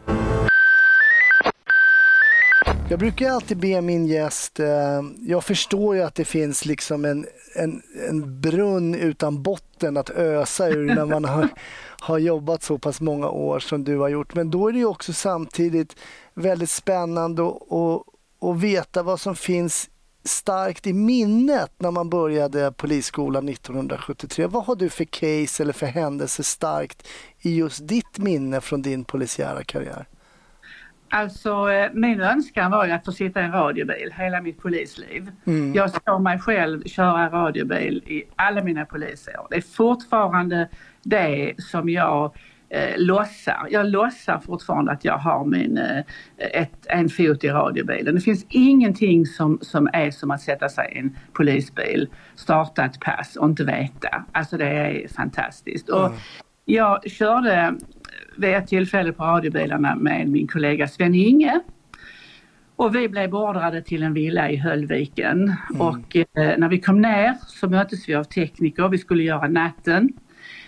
[2.89, 7.25] Jag brukar alltid be min gäst, eh, jag förstår ju att det finns liksom en,
[7.55, 11.49] en, en brunn utan botten att ösa ur när man har,
[11.99, 14.35] har jobbat så pass många år som du har gjort.
[14.35, 15.95] Men då är det ju också samtidigt
[16.33, 17.43] väldigt spännande
[18.41, 19.89] att veta vad som finns
[20.25, 24.47] starkt i minnet när man började polisskolan 1973.
[24.47, 27.07] Vad har du för case eller för händelse starkt
[27.41, 30.05] i just ditt minne från din polisiära karriär?
[31.09, 35.31] Alltså eh, min önskan var ju att få sitta i en radiobil hela mitt polisliv.
[35.45, 35.73] Mm.
[35.73, 39.47] Jag såg mig själv köra radiobil i alla mina polisår.
[39.49, 40.69] Det är fortfarande
[41.03, 42.35] det som jag
[42.69, 43.67] eh, låtsar.
[43.71, 46.03] Jag låtsar fortfarande att jag har min, eh,
[46.37, 48.15] ett, en fot i radiobilen.
[48.15, 52.99] Det finns ingenting som, som är som att sätta sig i en polisbil, starta ett
[52.99, 54.25] pass och inte veta.
[54.31, 55.89] Alltså det är fantastiskt.
[55.89, 56.11] Och
[56.65, 57.75] jag körde
[58.37, 61.59] vid ett tillfälle på radiobilarna med min kollega Sven-Inge.
[62.75, 67.35] Och vi blev beordrade till en villa i Höllviken och eh, när vi kom ner
[67.47, 70.13] så möttes vi av tekniker, vi skulle göra natten.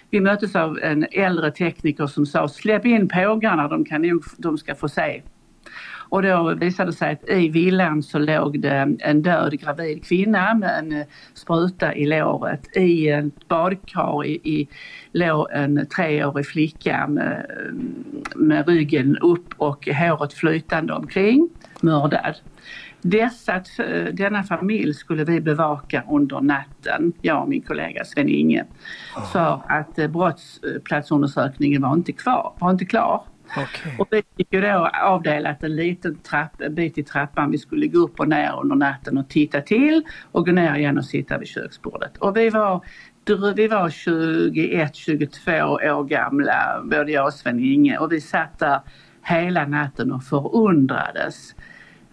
[0.10, 4.58] Vi möttes av en äldre tekniker som sa släpp in pågarna, de, kan nog, de
[4.58, 5.22] ska få se.
[6.10, 10.54] Och då visade det sig att i villan så låg det en död gravid kvinna
[10.54, 12.78] med en eh, spruta i låret.
[12.78, 14.67] I ett badkar i, i
[15.12, 17.46] låg en treårig flicka med,
[18.36, 21.50] med ryggen upp och håret flytande omkring,
[21.82, 22.36] mördad.
[23.01, 23.63] Dessa,
[24.12, 28.65] denna familj skulle vi bevaka under natten, jag och min kollega Sven-Inge.
[29.33, 33.23] För att eh, brottsplatsundersökningen var inte, kvar, var inte klar.
[33.51, 33.91] Okay.
[33.99, 37.51] Och vi fick ju då avdelat en liten trapp, en bit i trappan.
[37.51, 40.97] Vi skulle gå upp och ner under natten och titta till och gå ner igen
[40.97, 42.17] och sitta vid köksbordet.
[42.17, 42.86] Och vi var,
[43.55, 47.97] vi var 21-22 år gamla, både jag och Sven-Inge.
[47.97, 48.79] Och vi satt där
[49.23, 51.55] hela natten och förundrades.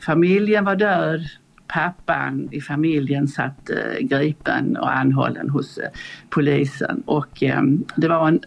[0.07, 1.21] Familjen var död.
[1.67, 5.91] Pappan i familjen satt eh, gripen och anhållen hos eh,
[6.31, 7.03] polisen.
[7.07, 7.63] Och eh,
[7.97, 8.41] det var en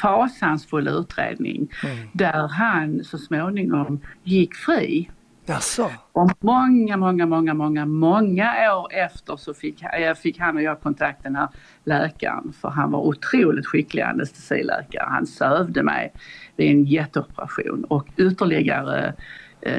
[0.00, 2.08] fasansfull utredning mm.
[2.12, 5.08] där han så småningom gick fri.
[5.48, 5.90] Jaså?
[6.12, 9.82] Och många, många, många, många, många år efter så fick,
[10.22, 11.48] fick han och jag kontakt den här
[11.84, 15.06] läkaren för han var otroligt skicklig anestesiläkare.
[15.08, 16.12] Han sövde mig
[16.56, 19.12] vid en jätteoperation och ytterligare eh,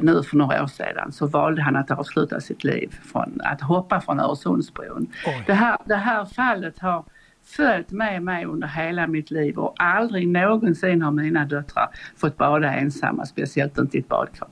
[0.02, 4.02] nu för några år sedan så valde han att avsluta sitt liv från att hoppa
[4.02, 5.08] från Öresundsbron.
[5.48, 7.06] Det här, det här fallet har
[7.44, 12.74] följt med mig under hela mitt liv och aldrig någonsin har mina döttrar fått bada
[12.74, 14.48] ensamma, speciellt inte i ett badkar.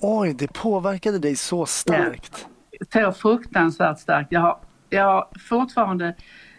[0.00, 2.46] Oj, det påverkade dig så starkt.
[2.90, 4.32] Ja, så fruktansvärt starkt.
[4.32, 4.58] Jag har,
[4.90, 6.14] jag har fortfarande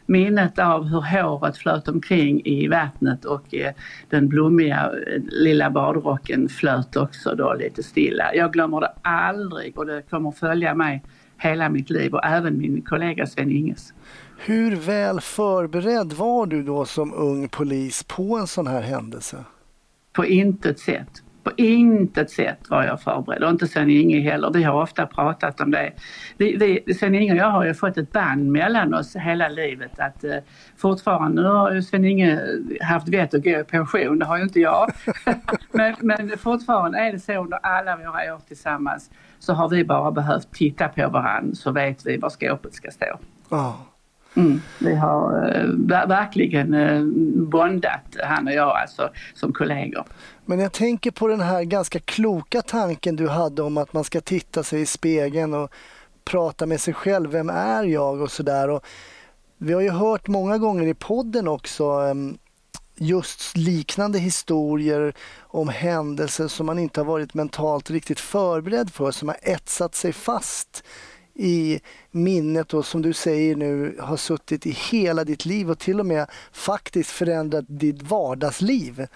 [0.06, 3.74] minnet av hur håret flöt omkring i vattnet och eh,
[4.10, 8.36] den blommiga eh, lilla badrocken flöt också då lite stilla.
[8.36, 11.04] Jag glömmer det aldrig och det kommer följa mig
[11.38, 13.94] hela mitt liv och även min kollega Sven-Inges.
[14.38, 19.38] Hur väl förberedd var du då som ung polis på en sån här händelse?
[20.14, 21.25] På intet sätt.
[21.46, 24.52] På intet sätt var jag förberedd och inte Sven-Inge heller.
[24.54, 25.92] Vi har ofta pratat om det.
[26.38, 30.24] Vi, vi, Sven-Inge och jag har ju fått ett band mellan oss hela livet att
[30.24, 30.36] eh,
[30.78, 32.40] fortfarande, nu har ju Sven-Inge
[32.82, 34.92] haft vett att gå i pension, det har ju inte jag.
[35.72, 40.12] men, men fortfarande är det så under alla våra år tillsammans så har vi bara
[40.12, 43.20] behövt titta på varandra så vet vi var skåpet ska stå.
[43.50, 43.76] Oh.
[44.38, 47.04] Mm, vi har eh, verkligen eh,
[47.50, 50.06] bondat han och jag alltså som kollegor.
[50.46, 54.22] Men jag tänker på den här ganska kloka tanken du hade om att man ska
[54.22, 55.72] titta sig i spegeln och
[56.26, 57.32] prata med sig själv.
[57.32, 58.82] Vem är jag och sådär.
[59.58, 62.38] Vi har ju hört många gånger i podden också ehm,
[62.96, 69.28] just liknande historier om händelser som man inte har varit mentalt riktigt förberedd för, som
[69.28, 70.84] har etsat sig fast
[71.34, 71.80] i
[72.12, 76.06] minnet och som du säger nu har suttit i hela ditt liv och till och
[76.06, 79.08] med faktiskt förändrat ditt vardagsliv.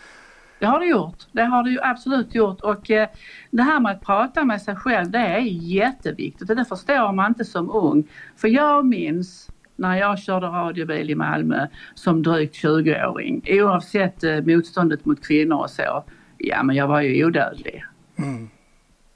[0.59, 1.27] Det har det gjort.
[1.31, 3.09] Det har det ju absolut gjort och eh,
[3.51, 7.31] det här med att prata med sig själv det är jätteviktigt och det förstår man
[7.31, 8.07] inte som ung.
[8.37, 15.05] För jag minns när jag körde radiobil i Malmö som drygt 20-åring oavsett eh, motståndet
[15.05, 16.03] mot kvinnor och så.
[16.37, 17.83] Ja men jag var ju odödlig.
[18.17, 18.49] Mm.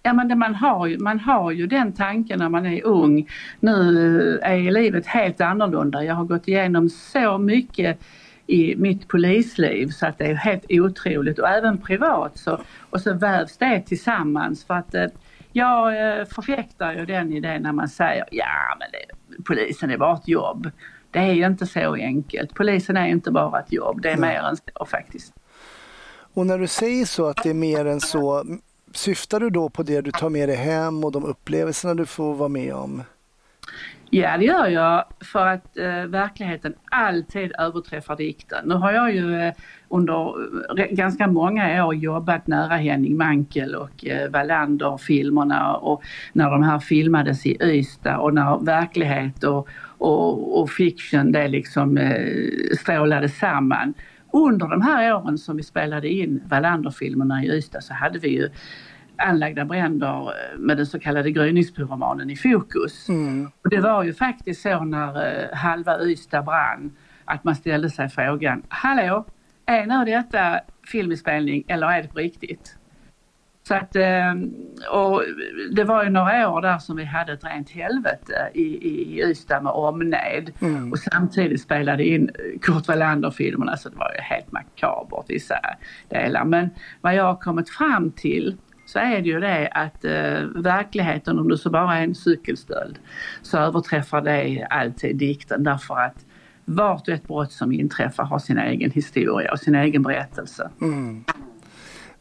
[0.04, 3.30] Ja men det, man, har ju, man har ju den tanken när man är ung.
[3.60, 6.04] Nu är livet helt annorlunda.
[6.04, 8.00] Jag har gått igenom så mycket
[8.48, 13.14] i mitt polisliv så att det är helt otroligt och även privat så, och så
[13.14, 15.06] vävs det tillsammans för att eh,
[15.52, 15.88] jag
[16.20, 20.28] eh, förfäktar ju den idén när man säger ja men det, polisen är bara ett
[20.28, 20.70] jobb.
[21.12, 22.54] Det är ju inte så enkelt.
[22.54, 25.34] Polisen är inte bara ett jobb, det är mer än så faktiskt.
[26.34, 28.44] Och när du säger så att det är mer än så,
[28.94, 32.34] syftar du då på det du tar med dig hem och de upplevelserna du får
[32.34, 33.04] vara med om?
[34.16, 38.66] Ja det gör jag för att eh, verkligheten alltid överträffar dikten.
[38.66, 39.54] Nu har jag ju eh,
[39.90, 40.34] under
[40.80, 46.80] eh, ganska många år jobbat nära Henning Mankell och eh, Wallander-filmerna och när de här
[46.80, 53.94] filmades i Ystad och när verklighet och, och, och fiction det liksom eh, strålade samman.
[54.34, 58.50] Under de här åren som vi spelade in Wallander-filmerna i Ystad så hade vi ju
[59.24, 63.10] anlagda bränder eh, med den så kallade gryningspyromanen i fokus.
[63.10, 63.52] Mm.
[63.64, 66.92] Och det var ju faktiskt så när eh, halva Ystad brann
[67.26, 69.26] att man ställde sig frågan, hallå,
[69.66, 70.60] är nu detta
[70.92, 72.78] filminspelning eller är det på riktigt?
[73.68, 74.34] Så att, eh,
[74.92, 75.24] och
[75.72, 79.62] det var ju några år där som vi hade ett rent helvete i, i Ystad
[79.62, 80.92] med omned mm.
[80.92, 82.30] och samtidigt spelade in
[82.62, 85.56] Kurt Wallander-filmerna så det var ju helt makabert vissa
[86.10, 86.46] delar.
[86.46, 86.70] Men
[87.02, 88.58] vad jag har kommit fram till
[88.94, 93.00] så är det ju det att eh, verkligheten, om du så bara är en cykelstöld,
[93.42, 96.26] så överträffar det alltid dikten därför att
[96.66, 100.70] vart och ett brott som inträffar har sin egen historia och sin egen berättelse.
[100.82, 101.24] Mm.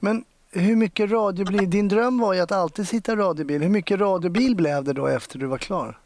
[0.01, 4.01] Men hur mycket radiobil, din dröm var ju att alltid sitta i radiobil, hur mycket
[4.01, 5.99] radiobil blev det då efter du var klar?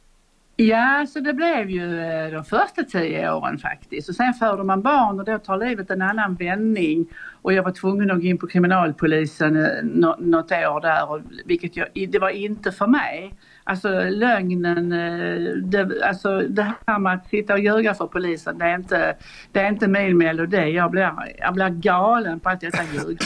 [0.59, 4.09] Ja, så det blev ju eh, de första tio åren faktiskt.
[4.09, 7.07] Och sen föder man barn och då tar livet en annan vändning.
[7.43, 9.83] Och jag var tvungen att gå in på kriminalpolisen eh,
[10.19, 13.35] något år där, vilket jag, det var inte för mig.
[13.65, 18.65] Alltså lögnen, eh, det, alltså det här med att sitta och ljuga för polisen, det
[18.65, 19.17] är inte,
[19.53, 20.71] det är inte min melodi.
[20.71, 23.19] Jag blir, jag blir galen på att detta ljug.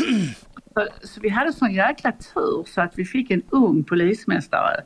[1.02, 4.80] Så vi hade sån jäkla tur så att vi fick en ung polismästare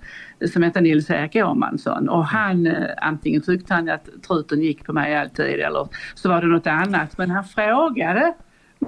[0.52, 5.16] som hette Nils-Erik Åhmansson och han eh, antingen tyckte han att truten gick på mig
[5.16, 8.34] alltid eller så var det något annat men han frågade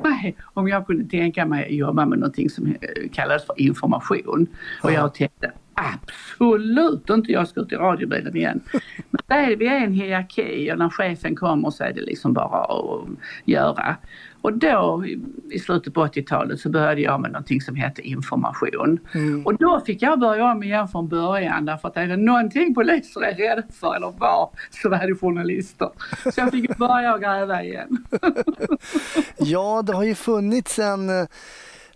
[0.03, 4.47] mig om jag kunde tänka mig att jobba med någonting som eh, kallades för information.
[4.83, 8.61] Och jag tänkte absolut inte jag ska ut i radiobilen igen.
[9.11, 12.65] Men där vi är en hierarki och när chefen kommer så är det liksom bara
[12.65, 13.09] att
[13.45, 13.97] göra.
[14.47, 15.05] Och då
[15.51, 18.99] i slutet på 80-talet så började jag med någonting som hette information.
[19.15, 19.47] Mm.
[19.47, 23.21] Och då fick jag börja om igen från början därför att är det någonting poliser
[23.21, 25.89] är rädda för eller var så var det journalister.
[26.35, 28.05] Så jag fick börja gräva igen.
[29.37, 31.27] ja, det har ju funnits en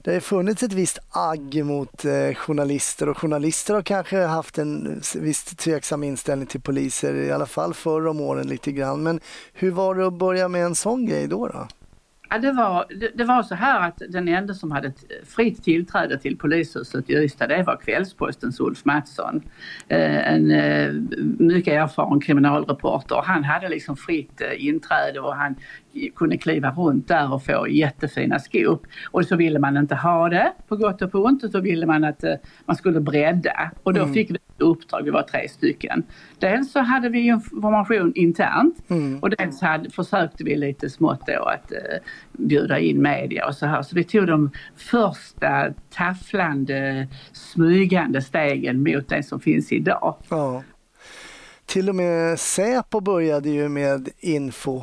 [0.05, 5.01] det har funnits ett visst agg mot eh, journalister och journalister har kanske haft en
[5.15, 9.03] viss tveksam inställning till poliser, i alla fall förr om åren lite grann.
[9.03, 9.21] Men
[9.53, 11.47] hur var det att börja med en sån grej då?
[11.47, 11.67] då?
[12.33, 14.93] Ja, det, var, det, det, var så här att den enda som hade
[15.25, 19.43] fritt tillträde till polishuset i Ystad det var Kvällspostens Ulf Mattsson.
[19.89, 20.93] Eh, en eh,
[21.39, 23.23] mycket erfaren kriminalreporter.
[23.25, 25.55] Han hade liksom fritt eh, inträde och han
[26.17, 28.87] kunde kliva runt där och få jättefina skop.
[29.11, 31.87] Och så ville man inte ha det på gott och på ont och så ville
[31.87, 32.31] man att uh,
[32.67, 33.71] man skulle bredda.
[33.83, 34.15] Och då mm.
[34.15, 36.03] fick vi ett uppdrag, vi var tre stycken.
[36.39, 39.19] Dels så hade vi information internt mm.
[39.19, 41.99] och dels hade, försökte vi lite smått då att uh,
[42.33, 43.83] bjuda in media och så här.
[43.83, 50.17] Så vi tog de första tafflande, smygande stegen mot det som finns idag.
[50.29, 50.63] Ja.
[51.67, 54.83] Till och med Säpo började ju med info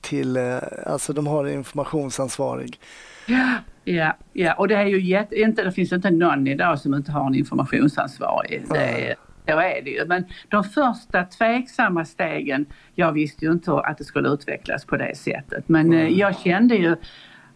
[0.00, 2.80] till, eh, alltså de har en informationsansvarig.
[3.26, 4.54] Ja, ja, ja.
[4.54, 7.34] och det är ju jätte, inte, det finns inte någon idag som inte har en
[7.34, 8.64] informationsansvarig.
[8.70, 10.06] Det är, så är det ju.
[10.06, 15.16] Men de första tveksamma stegen, jag visste ju inte att det skulle utvecklas på det
[15.16, 15.68] sättet.
[15.68, 16.18] Men mm.
[16.18, 16.96] jag kände ju,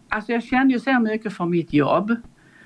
[0.09, 2.15] alltså jag kände ju så mycket för mitt jobb.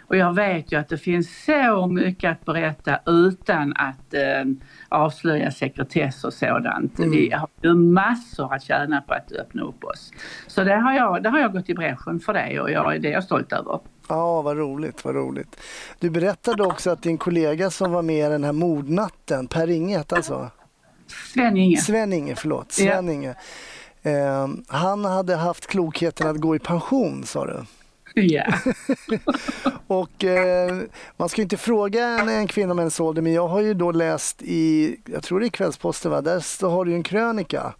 [0.09, 4.45] Och jag vet ju att det finns så mycket att berätta utan att eh,
[4.89, 6.99] avslöja sekretess och sådant.
[6.99, 7.11] Mm.
[7.11, 10.11] Vi har ju massor att tjäna på att öppna upp oss.
[10.47, 13.07] Så det har jag, det har jag gått i bräschen för det och jag, det
[13.07, 13.79] är jag stolt över.
[14.07, 15.59] Ja, vad roligt, vad roligt.
[15.99, 19.97] Du berättade också att din kollega som var med i den här mordnatten, Per Inge
[19.97, 20.49] hette han så?
[21.33, 21.77] Sven-Inge.
[21.77, 22.71] Sven-Inge, förlåt.
[22.71, 23.35] Sven-Inge.
[24.01, 24.11] Ja.
[24.11, 27.63] Eh, han hade haft klokheten att gå i pension, sa du.
[28.21, 28.43] Ja.
[29.87, 30.77] och eh,
[31.17, 33.91] man ska inte fråga en, en kvinna om hennes ålder, men jag har ju då
[33.91, 36.21] läst i, jag tror det är Kvällsposten, va?
[36.21, 37.73] där har du en krönika.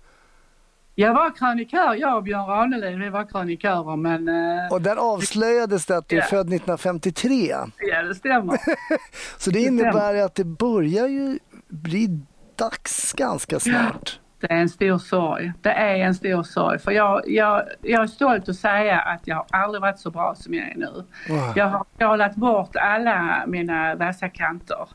[0.96, 4.28] Jag var krönikör, jag och Björn Ranelid, vi var krönikörer men...
[4.28, 7.56] Eh, och där avslöjades det att du är född 1953.
[7.78, 8.58] Ja, det stämmer.
[9.38, 10.26] Så det, det innebär stämmer.
[10.26, 12.20] att det börjar ju bli
[12.56, 14.20] dags ganska snart.
[14.40, 15.54] Det är en stor sorg.
[15.62, 16.80] Det är en stor sorg.
[16.80, 20.36] För jag, jag, jag är stolt att säga att jag har aldrig varit så bra
[20.36, 21.06] som jag är nu.
[21.30, 21.54] Wow.
[21.56, 24.88] Jag har skalat bort alla mina vassa kanter.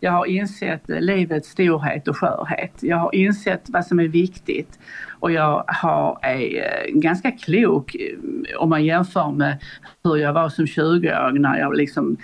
[0.00, 2.72] Jag har insett livets storhet och skörhet.
[2.80, 4.78] Jag har insett vad som är viktigt
[5.22, 9.58] och jag har, är eh, ganska klok eh, om man jämför med
[10.04, 12.16] hur jag var som 20-åring när jag liksom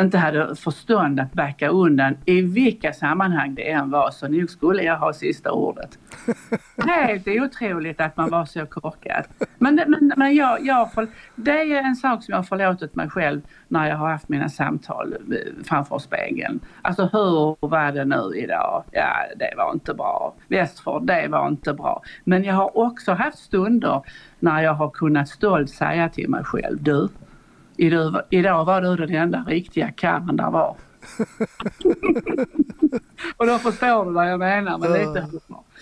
[0.00, 4.82] inte hade förstånd att backa undan i vilka sammanhang det än var så nog skulle
[4.82, 5.98] jag ha sista ordet.
[6.86, 9.24] Helt otroligt att man var så korkad.
[9.58, 10.88] Men, men, men jag, jag,
[11.34, 14.48] det är en sak som jag har förlåtit mig själv när jag har haft mina
[14.48, 16.60] samtal eh, framför spegeln.
[16.82, 18.84] Alltså hur var det nu idag?
[18.92, 20.34] Ja, det var inte bra.
[20.48, 22.02] Västford, det var inte bra.
[22.24, 24.02] Men jag har också haft stunder
[24.38, 27.08] när jag har kunnat stolt säga till mig själv, du,
[28.30, 30.76] idag var du den enda riktiga karlen där var.
[33.36, 35.28] och då förstår du vad jag menar med lite.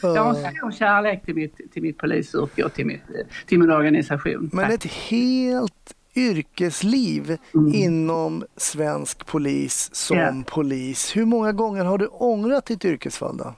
[0.03, 3.03] Jag har stor kärlek till mitt, till mitt polisyrke och till, mitt,
[3.47, 4.51] till min organisation.
[4.53, 7.75] Men ett helt yrkesliv mm.
[7.75, 10.43] inom svensk polis som yeah.
[10.47, 11.17] polis.
[11.17, 13.55] Hur många gånger har du ångrat ditt yrkesval då?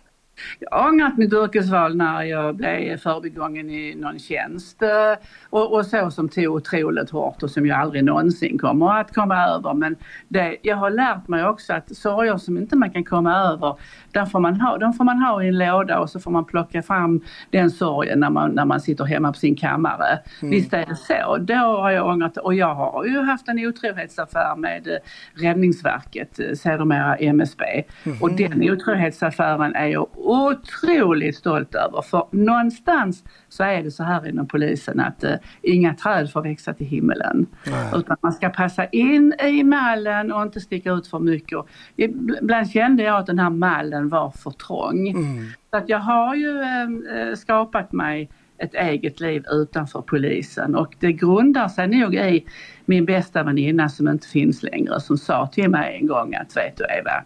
[0.59, 5.87] Jag har ångrat mitt yrkesval när jag blev förbigången i någon tjänst eh, och, och
[5.87, 9.75] så som tog otroligt hårt och som jag aldrig någonsin kommer att komma över.
[9.75, 9.97] Men
[10.29, 13.77] det, jag har lärt mig också att sorger som inte man kan komma över,
[14.15, 16.45] där får man ha, de får man ha i en låda och så får man
[16.45, 20.19] plocka fram den sorgen när man, när man sitter hemma på sin kammare.
[20.43, 20.51] Mm.
[20.51, 21.37] Visst är det så.
[21.39, 24.97] Då har jag ångrat och jag har ju haft en otrohetsaffär med eh,
[25.43, 27.65] Räddningsverket, eh, sedermera MSB.
[28.05, 28.23] Mm.
[28.23, 32.03] Och den otrohetsaffären är ju otroligt stolt över.
[32.03, 36.75] För någonstans så är det så här inom polisen att eh, inga träd får växa
[36.75, 37.47] till himmelen.
[37.67, 37.91] Nej.
[37.95, 41.59] Utan man ska passa in i mallen och inte sticka ut för mycket.
[41.97, 45.09] ibland kände jag att den här mallen var för trång.
[45.09, 45.47] Mm.
[45.71, 50.95] Så att jag har ju eh, eh skapat mig ett eget liv utanför polisen och
[51.01, 52.47] det grundar sig nog i
[52.85, 56.77] min bästa väninna som inte finns längre som sa till mig en gång att vet
[56.77, 57.25] du Eva,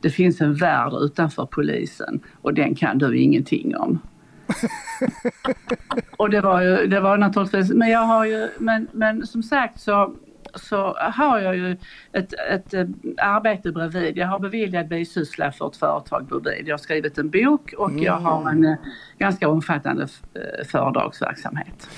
[0.00, 3.98] det finns en värld utanför polisen och den kan du ingenting om.
[6.16, 9.80] och det var ju, det var naturligtvis, men jag har ju, men, men som sagt
[9.80, 10.14] så
[10.58, 11.76] så har jag ju
[12.12, 12.86] ett, ett, eh,
[13.16, 14.16] arbete bredvid.
[14.16, 16.68] Jag har beviljad bisyssla för ett företag bredvid.
[16.68, 18.02] Jag har skrivit en bok och mm.
[18.02, 18.76] jag har en eh,
[19.18, 20.02] ganska omfattande
[20.34, 21.88] eh, föredragsverksamhet.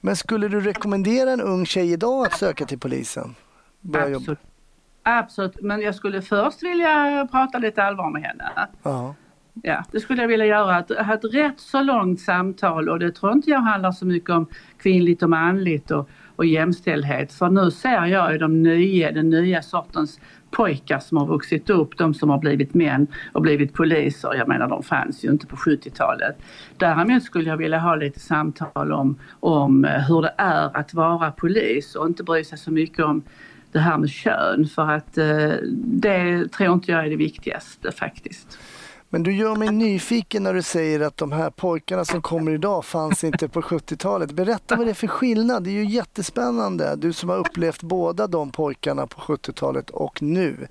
[0.00, 3.34] Men skulle du rekommendera en ung tjej idag att söka till polisen?
[3.94, 4.38] Absolut.
[5.02, 8.50] Absolut, men jag skulle först vilja prata lite allvar med henne.
[8.82, 9.14] Ja.
[9.62, 11.02] Ja, det skulle jag vilja göra.
[11.04, 14.46] Ha ett rätt så långt samtal och det tror inte jag handlar så mycket om
[14.78, 16.08] kvinnligt och manligt och,
[16.38, 17.32] och jämställdhet.
[17.32, 20.20] För nu ser jag ju de nya, den nya sortens
[20.50, 24.34] pojkar som har vuxit upp, de som har blivit män och blivit poliser.
[24.34, 26.36] Jag menar de fanns ju inte på 70-talet.
[26.76, 31.30] Däremot skulle jag vilja ha lite samtal om, om eh, hur det är att vara
[31.30, 33.22] polis och inte bry sig så mycket om
[33.72, 35.52] det här med kön för att eh,
[35.84, 38.58] det tror inte jag är det viktigaste faktiskt.
[39.10, 42.84] Men du gör mig nyfiken när du säger att de här pojkarna som kommer idag
[42.84, 44.32] fanns inte på 70-talet.
[44.32, 45.64] Berätta vad det är för skillnad.
[45.64, 46.96] Det är ju jättespännande.
[46.96, 50.66] Du som har upplevt båda de pojkarna på 70-talet och nu.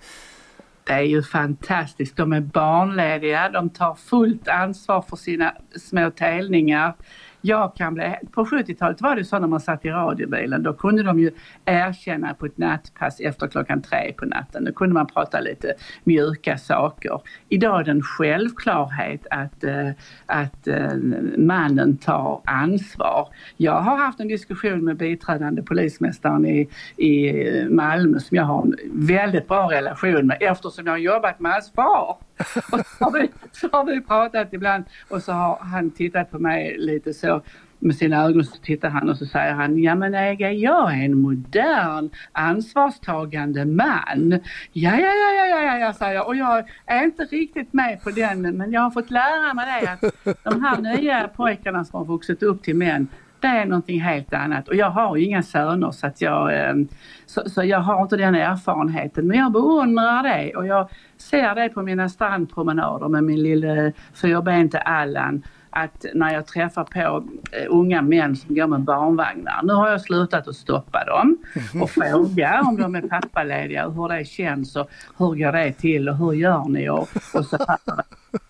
[0.83, 2.17] Det är ju fantastiskt.
[2.17, 6.95] De är barnlediga, de tar fullt ansvar för sina små telningar
[7.41, 11.03] jag kan bli, på 70-talet var det så när man satt i radiobilen, då kunde
[11.03, 11.31] de ju
[11.65, 14.65] erkänna på ett nattpass efter klockan tre på natten.
[14.65, 15.73] Då kunde man prata lite
[16.03, 17.21] mjuka saker.
[17.49, 19.89] Idag är det en självklarhet att, eh,
[20.25, 20.93] att eh,
[21.37, 23.27] mannen tar ansvar.
[23.57, 28.75] Jag har haft en diskussion med biträdande polismästaren i, i Malmö som jag har en
[28.93, 32.26] väldigt bra relation med eftersom jag har jobbat med hans far.
[32.71, 36.39] Och så, har vi, så har vi pratat ibland och så har han tittat på
[36.39, 37.41] mig lite så
[37.79, 41.05] med sina ögon så tittar han och så säger han, ja men Ega, jag är
[41.05, 44.39] en modern ansvarstagande man.
[44.71, 46.27] Ja, ja, ja, ja, ja, ja, ja, säger jag.
[46.27, 49.91] Och jag är inte riktigt med på den, men jag har fått lära mig det
[49.91, 53.07] att de här nya pojkarna som har vuxit upp till män,
[53.39, 54.67] det är någonting helt annat.
[54.67, 56.87] Och jag har ju inga söner så att jag, ehm,
[57.25, 59.27] så, så, jag har inte den erfarenheten.
[59.27, 64.79] Men jag beundrar det och jag ser det på mina strandpromenader med min lille fyrbente
[64.79, 69.63] Allan att när jag träffar på eh, unga män som går med barnvagnar.
[69.63, 71.37] Nu har jag slutat att stoppa dem
[71.81, 76.09] och fråga om de är pappalediga och hur det känns och hur går det till
[76.09, 77.57] och hur gör ni och, och så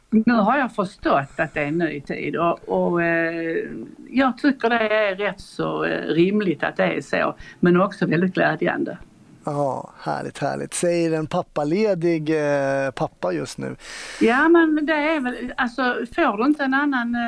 [0.09, 3.69] Nu har jag förstått att det är en ny tid och, och eh,
[4.09, 8.33] jag tycker det är rätt så eh, rimligt att det är så men också väldigt
[8.33, 8.97] glädjande.
[9.43, 10.73] Ja, härligt, härligt.
[10.73, 13.75] Säger en pappaledig eh, pappa just nu.
[14.21, 15.81] Ja, men det är väl, alltså
[16.15, 17.21] får du inte en annan eh,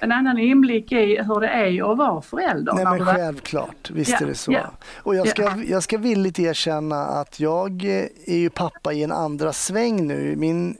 [0.00, 2.72] en annan inblick i hur det är att vara förälder.
[2.72, 4.52] Nej men självklart, visst ja, är det så.
[4.52, 5.56] Ja, och jag ska, ja.
[5.66, 10.36] jag ska villigt erkänna att jag eh, är ju pappa i en andra sväng nu.
[10.36, 10.76] Min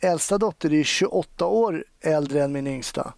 [0.00, 3.12] äldsta dotter är 28 år äldre än min yngsta.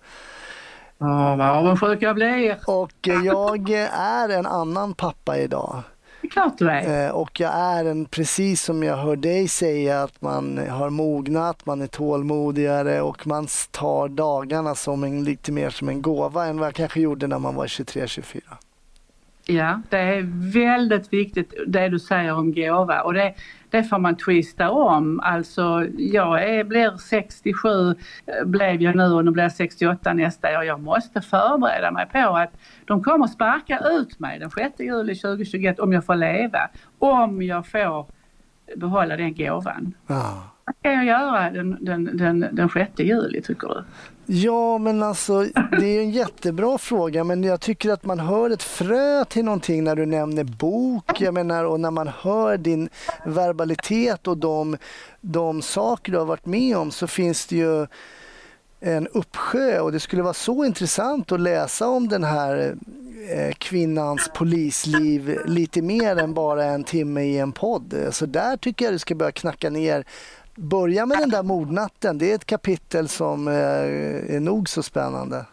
[0.98, 2.58] Ja, vad avundsjuk jag blir.
[2.66, 5.82] Och eh, jag är en annan pappa idag.
[6.20, 7.06] Det är klart du är.
[7.06, 11.66] Eh, och jag är en, precis som jag hör dig säga, att man har mognat,
[11.66, 16.58] man är tålmodigare och man tar dagarna som en, lite mer som en gåva än
[16.58, 18.40] vad jag kanske gjorde när man var 23-24.
[19.46, 23.34] Ja, det är väldigt viktigt det du säger om gåva och det,
[23.74, 25.20] det får man twista om.
[25.20, 27.94] Alltså jag är, blir 67,
[28.44, 30.64] blev jag nu och nu blir jag 68 nästa år.
[30.64, 32.52] Jag måste förbereda mig på att
[32.84, 36.58] de kommer sparka ut mig den 6 juli 2021 om jag får leva.
[36.98, 38.06] Om jag får
[38.76, 39.94] behålla den gåvan.
[40.06, 40.53] Ah.
[40.66, 43.84] Vad ska jag göra den, den, den, den 6 juli tycker du?
[44.26, 45.46] Ja, men alltså
[45.80, 49.84] det är en jättebra fråga, men jag tycker att man hör ett frö till någonting
[49.84, 51.20] när du nämner bok.
[51.20, 52.88] Jag menar, och när man hör din
[53.24, 54.76] verbalitet och de,
[55.20, 57.86] de saker du har varit med om så finns det ju
[58.80, 62.74] en uppsjö och det skulle vara så intressant att läsa om den här
[63.30, 67.94] eh, kvinnans polisliv lite mer än bara en timme i en podd.
[68.10, 70.04] Så där tycker jag du ska börja knacka ner
[70.56, 72.18] börja med den där mordnatten.
[72.18, 73.54] Det är ett kapitel som eh,
[74.36, 75.46] är nog så spännande.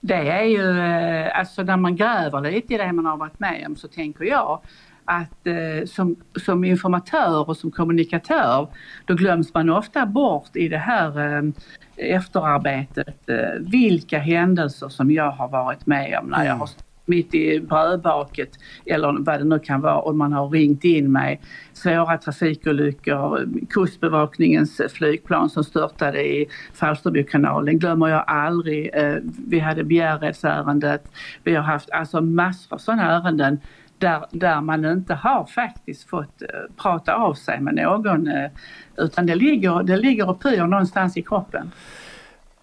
[0.00, 3.66] Det är ju, eh, alltså när man gräver lite i det man har varit med
[3.66, 4.60] om så tänker jag
[5.06, 8.68] att eh, som, som informatör och som kommunikatör
[9.04, 11.42] då glöms man ofta bort i det här eh,
[11.96, 16.66] efterarbetet eh, vilka händelser som jag har varit med om när jag har
[17.06, 18.50] mitt i brödbaket
[18.86, 21.40] eller vad det nu kan vara och man har ringt in mig.
[21.72, 28.90] Svåra trafikolyckor, Kustbevakningens flygplan som störtade i Falsterbokanalen glömmer jag aldrig.
[28.94, 31.08] Eh, vi hade Bjärredsärendet.
[31.44, 33.60] Vi har haft alltså massor av sådana ärenden
[33.98, 38.50] där, där man inte har faktiskt fått eh, prata av sig med någon eh,
[38.96, 41.70] utan det ligger, det ligger och pyr någonstans i kroppen.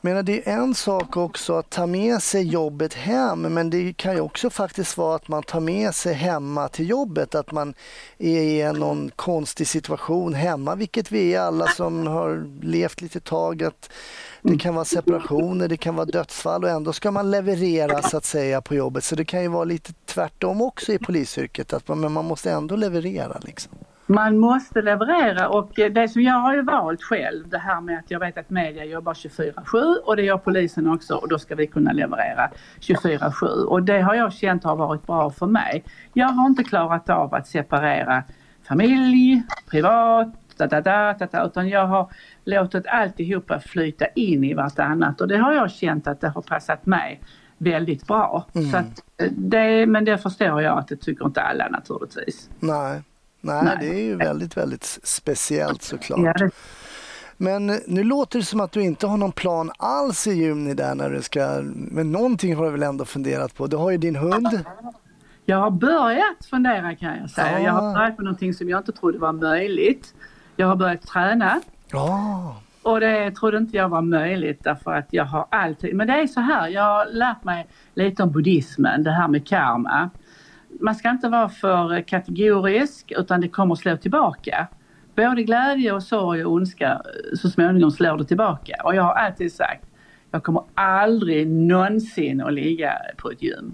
[0.06, 4.14] Men det är en sak också att ta med sig jobbet hem men det kan
[4.14, 7.74] ju också faktiskt vara att man tar med sig hemma till jobbet, att man
[8.18, 13.64] är i någon konstig situation hemma, vilket vi är alla som har levt lite tag.
[13.64, 13.90] Att
[14.42, 18.26] det kan vara separationer, det kan vara dödsfall och ändå ska man leverera så att
[18.26, 19.04] säga på jobbet.
[19.04, 22.52] Så det kan ju vara lite tvärtom också i polisyrket, att man, men man måste
[22.52, 23.38] ändå leverera.
[23.42, 23.72] Liksom.
[24.06, 28.12] Man måste leverera och det som jag har ju valt själv det här med att
[28.12, 31.68] jag vet att media jobbar 24-7 och det gör polisen också och då ska vi
[31.68, 32.50] kunna leverera
[32.80, 35.84] 24-7 och det har jag känt har varit bra för mig.
[36.14, 38.24] Jag har inte klarat av att separera
[38.68, 40.28] familj, privat,
[40.58, 42.12] da, da, da, da, da, utan jag har
[42.46, 46.86] låtit alltihopa flyta in i vartannat och det har jag känt att det har passat
[46.86, 47.22] mig
[47.58, 48.48] väldigt bra.
[48.56, 48.72] Mm.
[48.72, 52.50] Så att det, men det förstår jag att det tycker inte alla naturligtvis.
[52.60, 53.02] Nej.
[53.44, 56.42] Nej, Nej, det är ju väldigt, väldigt speciellt såklart.
[57.38, 60.96] Men nu låter det som att du inte har någon plan alls i juni där
[60.96, 63.68] när du ska, men någonting har du väl ändå funderat på?
[63.68, 64.66] Du har ju din hund.
[65.46, 67.60] Jag har börjat fundera kan jag säga.
[67.60, 67.66] Ja.
[67.66, 70.14] Jag har börjat med någonting som jag inte trodde var möjligt.
[70.56, 71.62] Jag har börjat träna.
[71.92, 72.56] Ja.
[72.82, 76.28] Och det trodde inte jag var möjligt därför att jag har alltid, men det är
[76.28, 80.10] så här, jag har lärt mig lite om buddhismen, det här med karma
[80.84, 84.68] man ska inte vara för kategorisk utan det kommer att slå tillbaka.
[85.16, 88.76] Både glädje och sorg och ondska eh, så småningom slår det tillbaka.
[88.84, 89.86] Och jag har alltid sagt,
[90.32, 93.74] jag kommer aldrig någonsin att ligga på ett gym.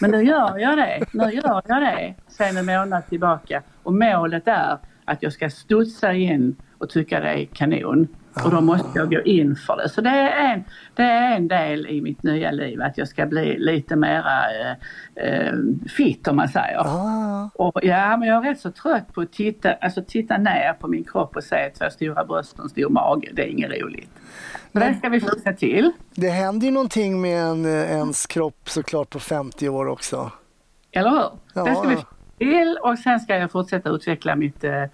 [0.00, 3.62] Men nu gör jag det, nu gör jag det sen en månad tillbaka.
[3.82, 8.08] Och målet är att jag ska studsa in och tycka det är kanon.
[8.44, 9.88] Och då måste jag gå in för det.
[9.88, 10.64] Så det är en,
[10.94, 14.76] det är en del i mitt nya liv att jag ska bli lite mera eh,
[15.26, 15.52] eh,
[15.96, 16.78] fit om man säger.
[16.78, 17.50] Ah.
[17.54, 20.88] Och, ja, men jag är rätt så trött på att titta, alltså, titta ner på
[20.88, 23.28] min kropp och se två stora bröst och en stor mage.
[23.32, 24.10] Det är inget roligt.
[24.72, 25.92] Men det ska vi fixa till.
[26.14, 30.30] Det händer ju någonting med en, eh, ens kropp såklart på 50 år också.
[30.92, 31.30] Eller hur?
[31.54, 31.64] Ja.
[31.64, 34.84] Det ska vi fixa till och sen ska jag fortsätta utveckla mitt eh,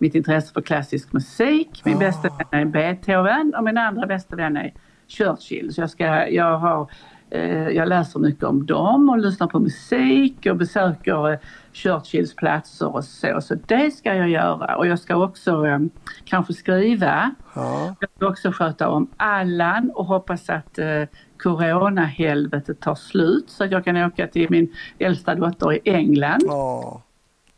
[0.00, 1.82] mitt intresse för klassisk musik.
[1.84, 1.98] Min oh.
[1.98, 4.72] bästa vän är Beethoven och min andra bästa vän är
[5.08, 5.74] Churchill.
[5.74, 6.90] Så jag, ska, jag, har,
[7.30, 11.38] eh, jag läser mycket om dem och lyssnar på musik och besöker eh,
[11.72, 13.40] Churchills platser och så.
[13.40, 15.78] Så det ska jag göra och jag ska också eh,
[16.24, 17.34] kanske skriva.
[17.54, 17.92] Oh.
[18.00, 21.02] Jag ska också sköta om Allan och hoppas att eh,
[21.38, 26.42] coronahelvetet tar slut så att jag kan åka till min äldsta dotter i England.
[26.44, 27.00] Oh.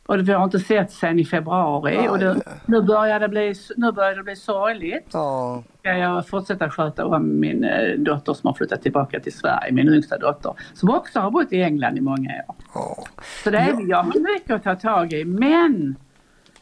[0.07, 3.55] Och vi har inte sett sen i februari ja, och det, nu, börjar det bli,
[3.77, 5.09] nu börjar det bli sorgligt.
[5.13, 5.63] Ja.
[5.79, 9.95] Ska jag fortsätta sköta om min eh, dotter som har flyttat tillbaka till Sverige, min
[9.95, 12.55] yngsta dotter, som också har bott i England i många år.
[12.75, 13.05] Ja.
[13.45, 13.81] Så det är, ja.
[13.89, 15.97] jag har mycket att ta tag i men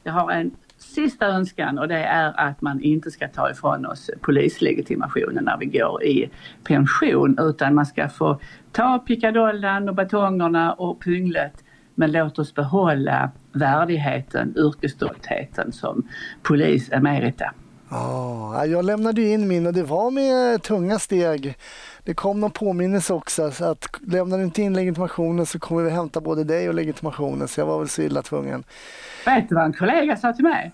[0.03, 4.11] jag har en sista önskan och det är att man inte ska ta ifrån oss
[4.21, 6.31] polislegitimationen när vi går i
[6.65, 8.41] pension utan man ska få
[8.73, 11.65] ta pickadollen och batongerna och pynglet
[12.01, 16.09] men låt oss behålla värdigheten, yrkesstoltheten som
[16.43, 17.55] polis emerita.
[17.91, 21.57] Ja, jag lämnade in min och det var med tunga steg.
[22.05, 25.91] Det kom någon påminnelse också så att lämnar du inte in legitimationen så kommer vi
[25.91, 28.65] hämta både dig och legitimationen så jag var väl så illa tvungen.
[29.27, 30.73] Vet du vad en kollega sa till mig?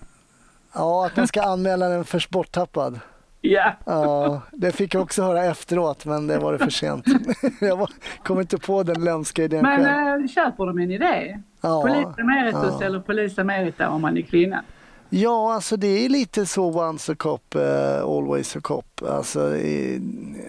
[0.73, 2.99] Ja, att man ska anmäla den för borttappad.
[3.41, 3.73] Ja.
[3.85, 4.41] ja.
[4.51, 7.05] Det fick jag också höra efteråt men det var det för sent.
[7.61, 7.87] jag
[8.23, 10.21] kom inte på den lömska idén Men själv.
[10.21, 11.39] Äh, köper de en idé?
[11.61, 11.81] Ja.
[11.81, 12.85] Polis emeritus ja.
[12.85, 14.63] eller polis emerita om man är kvinna?
[15.09, 19.01] Ja, alltså det är lite så once a cop, uh, always a cop.
[19.09, 20.01] Alltså, i,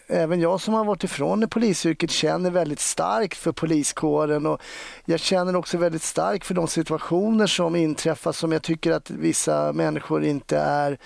[0.07, 4.62] även jag som har varit ifrån polisyrket känner väldigt starkt för poliskåren och
[5.05, 9.72] jag känner också väldigt starkt för de situationer som inträffar som jag tycker att vissa
[9.72, 10.99] människor inte är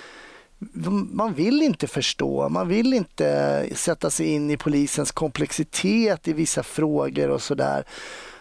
[1.13, 6.63] man vill inte förstå, man vill inte sätta sig in i polisens komplexitet i vissa
[6.63, 7.85] frågor och sådär.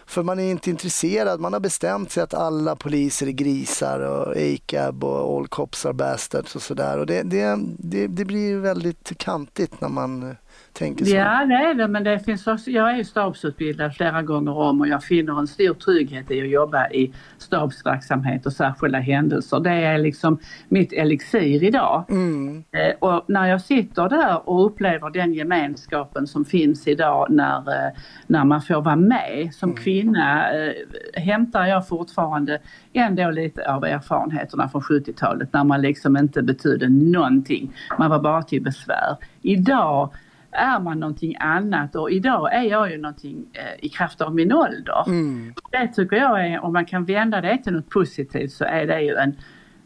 [0.06, 4.36] För man är inte intresserad, man har bestämt sig att alla poliser är grisar och
[4.36, 6.98] ACAB och all cops are bastards och sådär.
[6.98, 10.36] Och det, det, det, det blir väldigt kantigt när man
[10.72, 11.16] tänker så.
[11.16, 14.80] Ja det är det men det finns också, jag är ju stabsutbildad flera gånger om
[14.80, 19.60] och jag finner en stor trygghet i att jobba i stabsverksamhet och särskilda händelser.
[19.60, 22.04] Det är liksom mitt elixir idag.
[22.10, 22.64] Mm.
[22.70, 27.92] Eh, Och när jag sitter där och upplever den gemenskapen som finns idag när, eh,
[28.26, 30.72] när man får vara med som kvinna eh,
[31.14, 32.58] hämtar jag fortfarande
[32.92, 37.72] ändå lite av erfarenheterna från 70-talet när man liksom inte betydde någonting.
[37.98, 39.16] Man var bara till besvär.
[39.42, 40.10] Idag
[40.52, 44.52] är man någonting annat och idag är jag ju någonting eh, i kraft av min
[44.52, 45.04] ålder.
[45.06, 45.54] Mm.
[45.70, 49.00] Det tycker jag är, om man kan vända det till något positivt så är det
[49.00, 49.36] ju en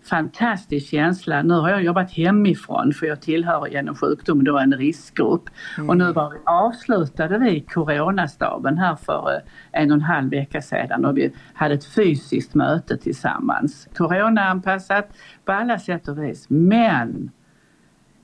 [0.09, 1.43] fantastisk känsla.
[1.43, 5.51] Nu har jag jobbat hemifrån för jag tillhör genom sjukdom då en riskgrupp.
[5.89, 11.05] Och nu var avslutade vi coronastaben här för eh, en och en halv vecka sedan
[11.05, 13.89] och vi hade ett fysiskt möte tillsammans.
[13.97, 16.47] Coronaanpassat på alla sätt och vis.
[16.49, 17.31] Men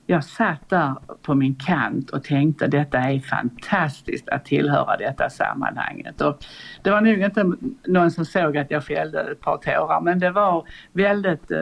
[0.05, 6.21] jag satt där på min kant och tänkte detta är fantastiskt att tillhöra detta sammanhanget.
[6.21, 6.37] Och
[6.81, 7.51] det var nog inte
[7.87, 11.57] någon som såg att jag fällde ett par tårar men det var väldigt, eh,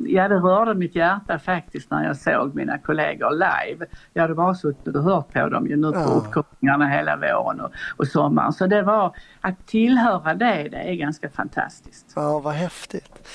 [0.00, 3.86] ja det rörde mitt hjärta faktiskt när jag såg mina kollegor live.
[4.12, 6.04] Jag hade bara suttit och hört på dem ju nu på Ja.
[6.04, 8.52] uppkopplingarna hela våren och, och sommaren.
[8.52, 12.12] Så det var, att tillhöra det, det är ganska fantastiskt.
[12.16, 13.28] Ja, vad häftigt.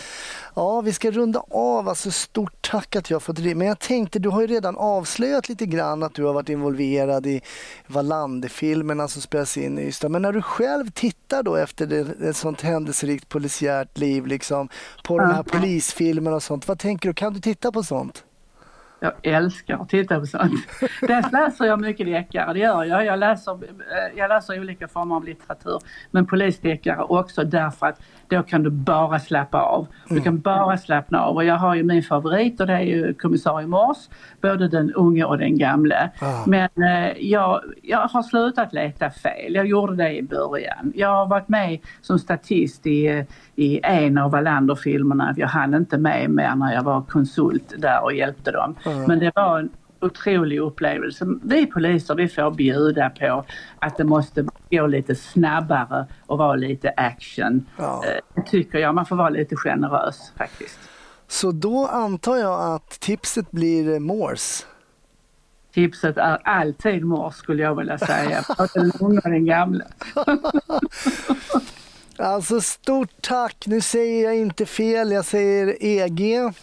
[0.55, 1.89] Ja, vi ska runda av.
[1.89, 3.55] Alltså, stort tack att jag fått det.
[3.55, 7.25] Men jag tänkte, du har ju redan avslöjat lite grann att du har varit involverad
[7.25, 7.41] i
[7.87, 10.09] Wallander-filmerna som spelas in i Ystad.
[10.09, 14.69] Men när du själv tittar då efter det, ett sånt händelserikt polisiärt liv, liksom,
[15.03, 16.67] på de här polisfilmerna och sånt.
[16.67, 17.13] Vad tänker du?
[17.13, 18.23] Kan du titta på sånt?
[19.03, 20.53] Jag älskar att titta på sånt.
[21.01, 23.05] Dels läser jag mycket deckare, det gör jag.
[23.05, 23.59] Jag läser, eh,
[24.15, 25.79] jag läser olika former av litteratur.
[26.11, 27.99] Men polisdeckare också därför att
[28.37, 29.87] då kan du bara slappa av.
[30.09, 31.35] Du kan bara slappna av.
[31.35, 33.97] Och jag har ju min favorit och det är ju kommissarie Mors.
[34.41, 36.11] Både den unge och den gamle.
[36.21, 36.43] Ah.
[36.45, 39.55] Men eh, jag, jag har slutat leta fel.
[39.55, 40.93] Jag gjorde det i början.
[40.95, 43.25] Jag har varit med som statist i,
[43.55, 45.33] i en av Wallander-filmerna.
[45.37, 48.75] Jag hann inte med mer när jag var konsult där och hjälpte dem.
[49.07, 49.69] Men det var en
[50.03, 51.25] otrolig upplevelse.
[51.43, 53.45] Vi poliser vi får bjuda på
[53.79, 57.65] att det måste gå lite snabbare och vara lite action.
[57.77, 58.03] Ja.
[58.05, 58.95] Eh, tycker jag.
[58.95, 60.79] Man får vara lite generös faktiskt.
[61.27, 64.65] Så då antar jag att tipset blir Morse.
[65.73, 68.43] Tipset är alltid mors skulle jag vilja säga.
[68.57, 69.85] Både den unga och den gamla.
[72.17, 73.63] Alltså stort tack.
[73.67, 76.53] Nu säger jag inte fel, jag säger EG.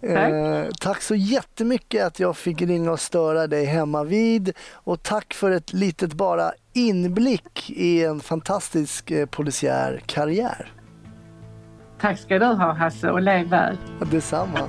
[0.00, 0.32] Tack.
[0.32, 5.34] Eh, tack så jättemycket att jag fick ringa och störa dig hemma vid och tack
[5.34, 10.72] för ett litet bara inblick i en fantastisk eh, polisiär karriär.
[12.00, 13.76] Tack ska du ha Hasse och lev väl.
[14.10, 14.68] Detsamma.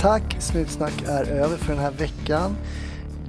[0.00, 2.56] Tack, Snutsnack är över för den här veckan.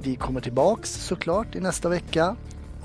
[0.03, 2.35] Vi kommer tillbaks såklart i nästa vecka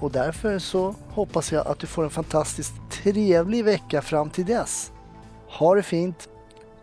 [0.05, 4.93] och därför så hoppas jag att du får en fantastiskt trevlig vecka fram till dess.
[5.49, 6.29] Ha det fint.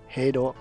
[0.07, 0.53] Hej då!